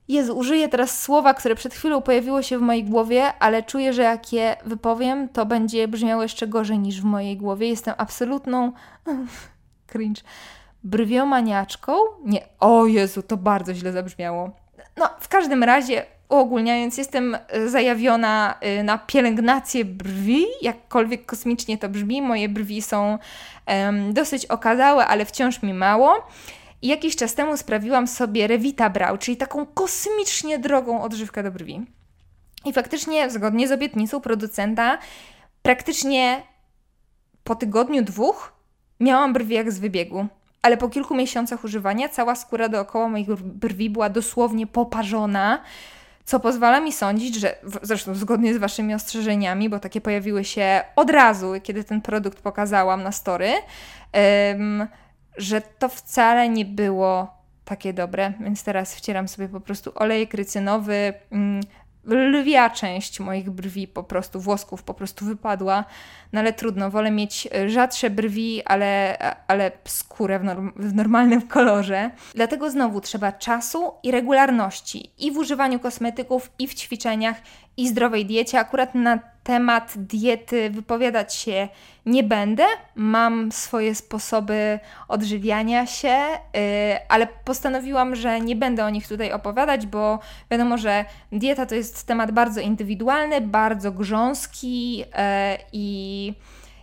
Jezu, 0.09 0.39
użyję 0.39 0.69
teraz 0.69 1.03
słowa, 1.03 1.35
które 1.35 1.55
przed 1.55 1.75
chwilą 1.75 2.03
pojawiło 2.03 2.43
się 2.43 2.59
w 2.59 2.63
mojej 2.63 2.85
głowie, 2.85 3.33
ale 3.39 3.63
czuję, 3.63 3.93
że 3.93 4.03
jak 4.03 4.33
je 4.33 4.57
wypowiem, 4.65 5.29
to 5.29 5.47
będzie 5.47 5.89
brzmiało 5.89 6.23
jeszcze 6.23 6.47
gorzej 6.47 6.79
niż 6.79 7.01
w 7.01 7.05
mojej 7.05 7.37
głowie. 7.37 7.69
Jestem 7.69 7.95
absolutną 7.99 8.73
cringe 9.93 10.23
brwiomaniaczką? 10.85 11.93
Nie, 12.25 12.45
o 12.61 12.87
Jezu, 12.87 13.23
to 13.23 13.37
bardzo 13.37 13.75
źle 13.75 13.93
zabrzmiało. 13.93 14.51
No, 14.97 15.09
w 15.21 15.29
każdym 15.29 15.63
razie, 15.65 16.07
uogólniając, 16.33 16.99
jestem 16.99 17.37
e, 17.49 17.69
zajawiona 17.69 18.55
e, 18.61 18.83
na 18.83 18.99
pielęgnację 18.99 19.85
brwi, 19.85 20.45
jakkolwiek 20.63 21.27
kosmicznie 21.27 21.79
to 21.79 21.89
brzmi. 21.89 22.23
Moje 22.23 22.49
brwi 22.49 22.83
są 22.83 23.19
um, 23.67 24.13
dosyć 24.13 24.47
okazałe, 24.47 25.07
ale 25.07 25.25
wciąż 25.25 25.63
mi 25.63 25.75
mało. 25.75 26.27
I 26.83 26.89
jakiś 26.89 27.17
czas 27.17 27.35
temu 27.35 27.57
sprawiłam 27.57 28.07
sobie 28.07 28.47
Revita 28.47 28.91
Brow, 28.91 29.19
czyli 29.19 29.37
taką 29.37 29.67
kosmicznie 29.67 30.59
drogą 30.59 31.03
odżywkę 31.03 31.43
do 31.43 31.51
brwi. 31.51 31.81
I 32.65 32.73
faktycznie, 32.73 33.31
zgodnie 33.31 33.69
z 33.69 33.73
obietnicą 33.73 34.21
producenta, 34.21 34.99
praktycznie 35.63 36.43
po 37.45 37.55
tygodniu, 37.55 38.03
dwóch 38.03 38.53
miałam 39.01 39.33
brwi 39.33 39.55
jak 39.55 39.73
z 39.73 39.79
wybiegu. 39.79 40.27
Ale 40.63 40.77
po 40.77 40.89
kilku 40.89 41.15
miesiącach 41.15 41.65
używania 41.65 42.09
cała 42.09 42.35
skóra 42.35 42.69
dookoła 42.69 43.09
moich 43.09 43.29
brwi 43.35 43.91
była 43.91 44.09
dosłownie 44.09 44.67
poparzona, 44.67 45.63
co 46.25 46.41
pozwala 46.41 46.81
mi 46.81 46.93
sądzić, 46.93 47.35
że 47.35 47.57
zresztą 47.83 48.15
zgodnie 48.15 48.55
z 48.55 48.59
Waszymi 48.59 48.95
ostrzeżeniami, 48.95 49.69
bo 49.69 49.79
takie 49.79 50.01
pojawiły 50.01 50.45
się 50.45 50.83
od 50.97 51.11
razu, 51.11 51.53
kiedy 51.63 51.85
ten 51.85 52.01
produkt 52.01 52.41
pokazałam 52.41 53.03
na 53.03 53.13
story, 53.13 53.51
um, 54.53 54.87
że 55.37 55.61
to 55.61 55.89
wcale 55.89 56.49
nie 56.49 56.65
było 56.65 57.43
takie 57.65 57.93
dobre, 57.93 58.33
więc 58.41 58.65
teraz 58.65 58.95
wcieram 58.95 59.29
sobie 59.29 59.49
po 59.49 59.61
prostu 59.61 59.93
olejek 59.95 60.35
rycynowy, 60.35 61.15
um, 61.31 61.61
lwia 62.05 62.71
część 62.71 63.21
moich 63.21 63.51
brwi 63.51 63.89
po 63.89 64.03
prostu, 64.03 64.41
włosków 64.41 64.83
po 64.83 64.95
prostu 64.95 65.25
wypadła, 65.25 65.85
no 66.33 66.41
ale 66.41 66.53
trudno, 66.53 66.91
wolę 66.91 67.11
mieć 67.11 67.49
e, 67.53 67.71
rzadsze 67.71 68.11
brwi, 68.11 68.63
ale, 68.65 69.19
ale 69.49 69.73
skórę 69.85 70.39
w, 70.39 70.45
norm 70.45 70.73
w 70.77 70.95
normalnym 70.95 71.43
kolorze. 71.49 72.11
Dlatego 72.35 72.71
znowu 72.71 73.01
trzeba 73.01 73.33
czasu 73.33 73.93
i 74.03 74.11
regularności 74.11 75.11
i 75.19 75.33
w 75.33 75.37
używaniu 75.37 75.81
kosmetyków, 75.81 76.51
i 76.59 76.69
w 76.69 76.75
ćwiczeniach, 76.75 77.37
i 77.77 77.89
zdrowej 77.89 78.27
diecie. 78.27 78.61
Akurat 78.61 78.95
na 78.95 79.32
temat 79.45 79.93
diety 79.97 80.71
wypowiadać 80.71 81.35
się 81.35 81.69
nie 82.07 82.23
będę. 82.23 82.65
Mam 82.95 83.53
swoje 83.53 83.95
sposoby 83.95 84.79
odżywiania 85.09 85.87
się, 85.87 86.17
yy, 86.55 86.61
ale 87.09 87.27
postanowiłam, 87.45 88.17
że 88.17 88.41
nie 88.41 88.57
będę 88.57 88.85
o 88.85 88.91
nich 88.91 89.09
tutaj 89.09 89.33
opowiadać, 89.33 89.87
bo 89.87 90.19
wiadomo, 90.51 90.79
że 90.79 91.05
dieta 91.33 91.67
to 91.67 91.75
jest 91.75 92.07
temat 92.07 92.33
bardzo 92.33 92.61
indywidualny, 92.61 93.41
bardzo 93.41 93.93
grząski 93.93 94.99
yy, 94.99 95.05
i 95.73 96.35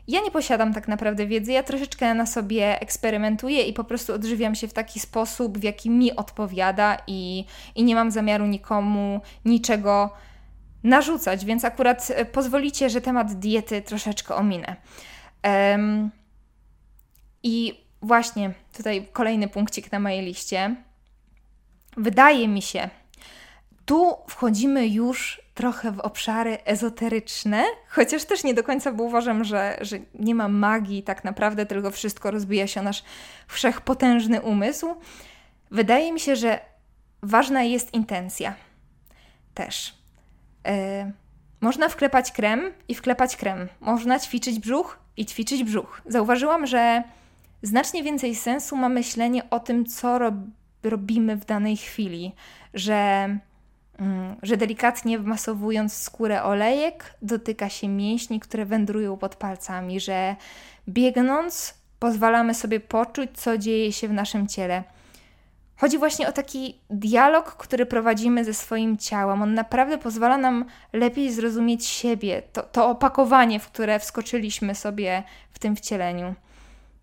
ja 0.08 0.22
nie 0.22 0.32
posiadam 0.32 0.74
tak 0.74 0.88
naprawdę 0.88 1.26
wiedzy, 1.26 1.52
ja 1.52 1.63
troszeczkę 1.63 2.13
na 2.13 2.26
sobie 2.26 2.82
eksperymentuję 2.82 3.63
i 3.63 3.74
po 3.74 3.84
prostu 3.84 4.13
odżywiam 4.13 4.56
się 4.56 4.67
w 4.67 4.74
taki 4.74 5.00
sposób, 5.00 5.58
w 5.58 5.63
jaki 5.63 5.89
mi 5.89 6.15
odpowiada 6.15 6.98
i, 7.08 7.45
i 7.76 7.84
nie 7.84 7.95
mam 7.95 8.12
zamiaru 8.12 8.45
nikomu 8.45 9.22
niczego 9.45 10.10
narzucać, 10.83 11.45
więc 11.45 11.65
akurat 11.65 12.07
e, 12.15 12.25
pozwolicie, 12.25 12.89
że 12.89 13.01
temat 13.01 13.33
diety 13.33 13.81
troszeczkę 13.81 14.35
ominę. 14.35 14.75
Um, 15.43 16.11
I 17.43 17.85
właśnie 18.01 18.53
tutaj 18.77 19.07
kolejny 19.13 19.47
punkcik 19.47 19.91
na 19.91 19.99
mojej 19.99 20.25
liście. 20.25 20.75
Wydaje 21.97 22.47
mi 22.47 22.61
się, 22.61 22.89
tu 23.85 24.17
wchodzimy 24.27 24.87
już 24.87 25.41
trochę 25.53 25.91
w 25.91 25.99
obszary 25.99 26.57
ezoteryczne, 26.65 27.63
chociaż 27.87 28.25
też 28.25 28.43
nie 28.43 28.53
do 28.53 28.63
końca, 28.63 28.91
bo 28.91 29.03
uważam, 29.03 29.43
że, 29.43 29.77
że 29.81 29.99
nie 30.13 30.35
ma 30.35 30.47
magii 30.47 31.03
tak 31.03 31.23
naprawdę, 31.23 31.65
tylko 31.65 31.91
wszystko 31.91 32.31
rozbija 32.31 32.67
się 32.67 32.79
o 32.79 32.83
nasz 32.83 33.03
wszechpotężny 33.47 34.41
umysł. 34.41 34.95
Wydaje 35.71 36.11
mi 36.11 36.19
się, 36.19 36.35
że 36.35 36.59
ważna 37.21 37.63
jest 37.63 37.93
intencja 37.93 38.53
też. 39.53 39.98
Yy, 40.65 41.12
można 41.62 41.89
wklepać 41.89 42.32
krem 42.32 42.72
i 42.88 42.95
wklepać 42.95 43.38
krem. 43.38 43.67
Można 43.80 44.19
ćwiczyć 44.19 44.60
brzuch 44.60 45.00
i 45.17 45.26
ćwiczyć 45.26 45.63
brzuch. 45.63 46.02
Zauważyłam, 46.06 46.67
że 46.67 47.04
znacznie 47.63 48.04
więcej 48.04 48.36
sensu 48.36 48.76
ma 48.76 48.89
myślenie 48.89 49.50
o 49.50 49.60
tym, 49.60 49.86
co 49.86 50.17
rob 50.19 50.36
robimy 50.84 51.36
w 51.36 51.45
danej 51.45 51.78
chwili, 51.78 52.36
że, 52.74 53.30
yy, 54.00 54.06
że 54.41 54.58
delikatnie 54.58 55.19
wmasowując 55.19 55.93
skórę 55.93 56.43
olejek, 56.43 57.15
dotyka 57.22 57.69
się 57.69 57.88
mięśni, 57.88 58.39
które 58.39 58.65
wędrują 58.65 59.17
pod 59.17 59.36
palcami, 59.36 60.00
że 60.00 60.36
biegnąc 60.89 61.74
pozwalamy 62.00 62.54
sobie 62.54 62.80
poczuć, 62.80 63.30
co 63.34 63.58
dzieje 63.58 63.91
się 63.91 64.08
w 64.08 64.13
naszym 64.13 64.48
ciele 64.48 64.84
Chodzi 65.79 65.97
właśnie 65.97 66.27
o 66.27 66.31
taki 66.31 66.79
dialog, 66.89 67.55
który 67.55 67.85
prowadzimy 67.85 68.45
ze 68.45 68.53
swoim 68.53 68.97
ciałem. 68.97 69.41
On 69.41 69.53
naprawdę 69.53 69.97
pozwala 69.97 70.37
nam 70.37 70.65
lepiej 70.93 71.33
zrozumieć 71.33 71.87
siebie, 71.87 72.41
to, 72.53 72.63
to 72.63 72.89
opakowanie, 72.89 73.59
w 73.59 73.67
które 73.67 73.99
wskoczyliśmy 73.99 74.75
sobie 74.75 75.23
w 75.51 75.59
tym 75.59 75.75
wcieleniu. 75.75 76.35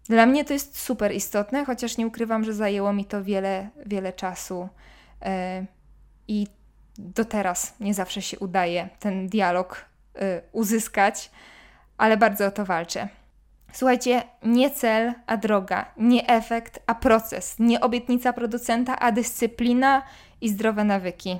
Dla 0.05 0.27
mnie 0.27 0.45
to 0.45 0.53
jest 0.53 0.81
super 0.81 1.13
istotne, 1.15 1.65
chociaż 1.65 1.97
nie 1.97 2.07
ukrywam, 2.07 2.45
że 2.45 2.55
zajęło 2.55 2.93
mi 2.93 3.05
to 3.05 3.25
wiele, 3.25 3.69
wiele 3.87 4.13
czasu. 4.13 4.69
Yy, 5.23 5.29
I 6.29 6.47
do 6.99 7.25
teraz 7.25 7.75
nie 7.81 7.95
zawsze 7.95 8.23
się 8.23 8.39
udaje 8.39 8.89
ten 9.01 9.27
dialog 9.29 9.85
yy, 10.15 10.21
uzyskać, 10.53 11.31
ale 11.99 12.17
bardzo 12.17 12.47
o 12.47 12.51
to 12.51 12.65
walczę. 12.65 13.09
Słuchajcie, 13.77 14.23
nie 14.43 14.71
cel, 14.71 15.15
a 15.27 15.37
droga, 15.37 15.93
nie 15.97 16.29
efekt, 16.29 16.81
a 16.87 16.95
proces, 16.95 17.57
nie 17.59 17.81
obietnica 17.81 18.33
producenta, 18.33 18.99
a 18.99 19.13
dyscyplina 19.13 20.03
i 20.41 20.49
zdrowe 20.49 20.85
nawyki. 20.85 21.39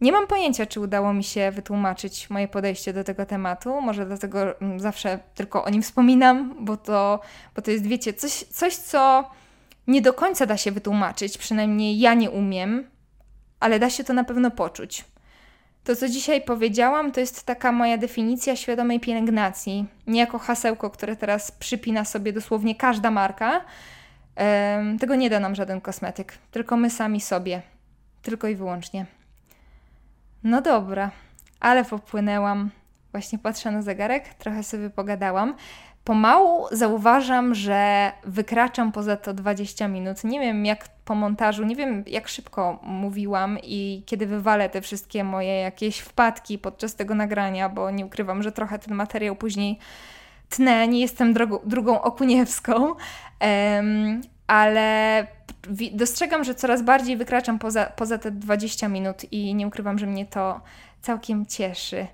Nie 0.00 0.12
mam 0.12 0.26
pojęcia, 0.26 0.66
czy 0.66 0.80
udało 0.80 1.12
mi 1.12 1.24
się 1.24 1.50
wytłumaczyć 1.50 2.30
moje 2.30 2.48
podejście 2.48 2.92
do 2.92 3.04
tego 3.04 3.26
tematu. 3.26 3.80
Może 3.80 4.06
dlatego 4.06 4.60
mm, 4.60 4.80
zawsze 4.80 5.18
tylko 5.34 5.64
o 5.64 5.70
nim 5.70 5.82
wspominam, 5.82 6.64
bo 6.64 6.76
to, 6.76 7.20
bo 7.56 7.62
to 7.62 7.70
jest, 7.70 7.86
wiecie, 7.86 8.12
coś, 8.14 8.32
coś, 8.32 8.76
co 8.76 9.30
nie 9.86 10.02
do 10.02 10.12
końca 10.12 10.46
da 10.46 10.56
się 10.56 10.72
wytłumaczyć, 10.72 11.38
przynajmniej 11.38 11.98
ja 11.98 12.14
nie 12.14 12.30
umiem, 12.30 12.90
ale 13.60 13.78
da 13.78 13.90
się 13.90 14.04
to 14.04 14.12
na 14.12 14.24
pewno 14.24 14.50
poczuć. 14.50 15.04
To, 15.84 15.96
co 15.96 16.08
dzisiaj 16.08 16.42
powiedziałam, 16.42 17.12
to 17.12 17.20
jest 17.20 17.46
taka 17.46 17.72
moja 17.72 17.98
definicja 17.98 18.56
świadomej 18.56 19.00
pielęgnacji. 19.00 19.86
Nie 20.06 20.20
jako 20.20 20.38
hasełko, 20.38 20.90
które 20.90 21.16
teraz 21.16 21.52
przypina 21.52 22.04
sobie 22.04 22.32
dosłownie 22.32 22.74
każda 22.74 23.10
marka. 23.10 23.64
Ehm, 24.36 24.98
tego 24.98 25.14
nie 25.14 25.30
da 25.30 25.40
nam 25.40 25.54
żaden 25.54 25.80
kosmetyk, 25.80 26.38
tylko 26.50 26.76
my 26.76 26.90
sami 26.90 27.20
sobie. 27.20 27.62
Tylko 28.22 28.48
i 28.48 28.54
wyłącznie. 28.54 29.06
No 30.44 30.62
dobra, 30.62 31.10
ale 31.60 31.84
popłynęłam. 31.84 32.70
Właśnie 33.12 33.38
patrzę 33.38 33.70
na 33.70 33.82
zegarek, 33.82 34.34
trochę 34.34 34.62
sobie 34.62 34.90
pogadałam 34.90 35.54
pomału 36.10 36.66
zauważam, 36.72 37.54
że 37.54 38.12
wykraczam 38.24 38.92
poza 38.92 39.16
to 39.16 39.34
20 39.34 39.88
minut. 39.88 40.24
Nie 40.24 40.40
wiem 40.40 40.66
jak 40.66 40.88
po 41.04 41.14
montażu, 41.14 41.64
nie 41.64 41.76
wiem 41.76 42.04
jak 42.06 42.28
szybko 42.28 42.78
mówiłam 42.82 43.58
i 43.62 44.02
kiedy 44.06 44.26
wywalę 44.26 44.68
te 44.68 44.80
wszystkie 44.80 45.24
moje 45.24 45.54
jakieś 45.54 45.98
wpadki 45.98 46.58
podczas 46.58 46.94
tego 46.94 47.14
nagrania, 47.14 47.68
bo 47.68 47.90
nie 47.90 48.06
ukrywam, 48.06 48.42
że 48.42 48.52
trochę 48.52 48.78
ten 48.78 48.94
materiał 48.94 49.36
później 49.36 49.78
tnę. 50.48 50.88
Nie 50.88 51.00
jestem 51.00 51.32
drogą, 51.32 51.58
drugą 51.64 52.02
Okuniewską, 52.02 52.74
um, 52.84 54.20
ale 54.46 55.26
dostrzegam, 55.92 56.44
że 56.44 56.54
coraz 56.54 56.82
bardziej 56.82 57.16
wykraczam 57.16 57.58
poza, 57.58 57.86
poza 57.86 58.18
te 58.18 58.30
20 58.30 58.88
minut 58.88 59.32
i 59.32 59.54
nie 59.54 59.66
ukrywam, 59.66 59.98
że 59.98 60.06
mnie 60.06 60.26
to 60.26 60.60
całkiem 61.02 61.46
cieszy. 61.46 62.06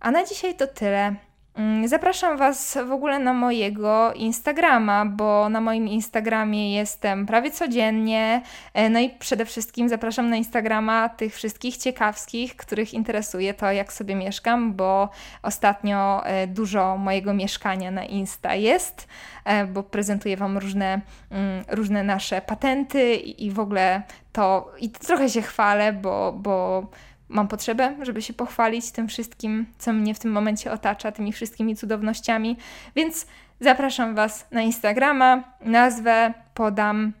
A 0.00 0.10
na 0.10 0.24
dzisiaj 0.24 0.54
to 0.54 0.66
tyle. 0.66 1.14
Mm, 1.56 1.88
zapraszam 1.88 2.36
Was 2.36 2.78
w 2.88 2.92
ogóle 2.92 3.18
na 3.18 3.32
mojego 3.32 4.12
Instagrama, 4.12 5.06
bo 5.06 5.48
na 5.48 5.60
moim 5.60 5.88
Instagramie 5.88 6.74
jestem 6.74 7.26
prawie 7.26 7.50
codziennie. 7.50 8.42
E, 8.74 8.90
no 8.90 9.00
i 9.00 9.10
przede 9.10 9.44
wszystkim 9.44 9.88
zapraszam 9.88 10.30
na 10.30 10.36
Instagrama 10.36 11.08
tych 11.08 11.34
wszystkich 11.34 11.76
ciekawskich, 11.76 12.56
których 12.56 12.94
interesuje 12.94 13.54
to, 13.54 13.72
jak 13.72 13.92
sobie 13.92 14.14
mieszkam, 14.14 14.74
bo 14.74 15.08
ostatnio 15.42 16.26
e, 16.26 16.46
dużo 16.46 16.96
mojego 16.96 17.34
mieszkania 17.34 17.90
na 17.90 18.04
Insta 18.04 18.54
jest, 18.54 19.08
e, 19.44 19.66
bo 19.66 19.82
prezentuję 19.82 20.36
Wam 20.36 20.58
różne, 20.58 21.00
mm, 21.30 21.64
różne 21.68 22.02
nasze 22.02 22.40
patenty 22.40 23.14
i 23.14 23.50
w 23.50 23.60
ogóle 23.60 24.02
to. 24.32 24.72
I 24.80 24.90
trochę 24.90 25.28
się 25.28 25.42
chwalę, 25.42 25.92
bo. 25.92 26.32
bo 26.32 26.86
mam 27.28 27.48
potrzebę, 27.48 27.96
żeby 28.02 28.22
się 28.22 28.32
pochwalić 28.32 28.90
tym 28.90 29.08
wszystkim, 29.08 29.66
co 29.78 29.92
mnie 29.92 30.14
w 30.14 30.18
tym 30.18 30.32
momencie 30.32 30.72
otacza, 30.72 31.12
tymi 31.12 31.32
wszystkimi 31.32 31.76
cudownościami. 31.76 32.56
Więc 32.96 33.26
zapraszam 33.60 34.14
Was 34.14 34.46
na 34.50 34.62
Instagrama. 34.62 35.44
Nazwę 35.60 36.34
podam 36.54 37.12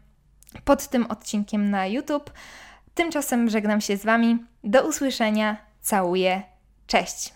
pod 0.64 0.88
tym 0.88 1.06
odcinkiem 1.06 1.70
na 1.70 1.86
YouTube. 1.86 2.32
Tymczasem 2.94 3.50
żegnam 3.50 3.80
się 3.80 3.96
z 3.96 4.04
Wami. 4.04 4.38
Do 4.64 4.88
usłyszenia. 4.88 5.56
Całuję. 5.80 6.42
Cześć. 6.86 7.33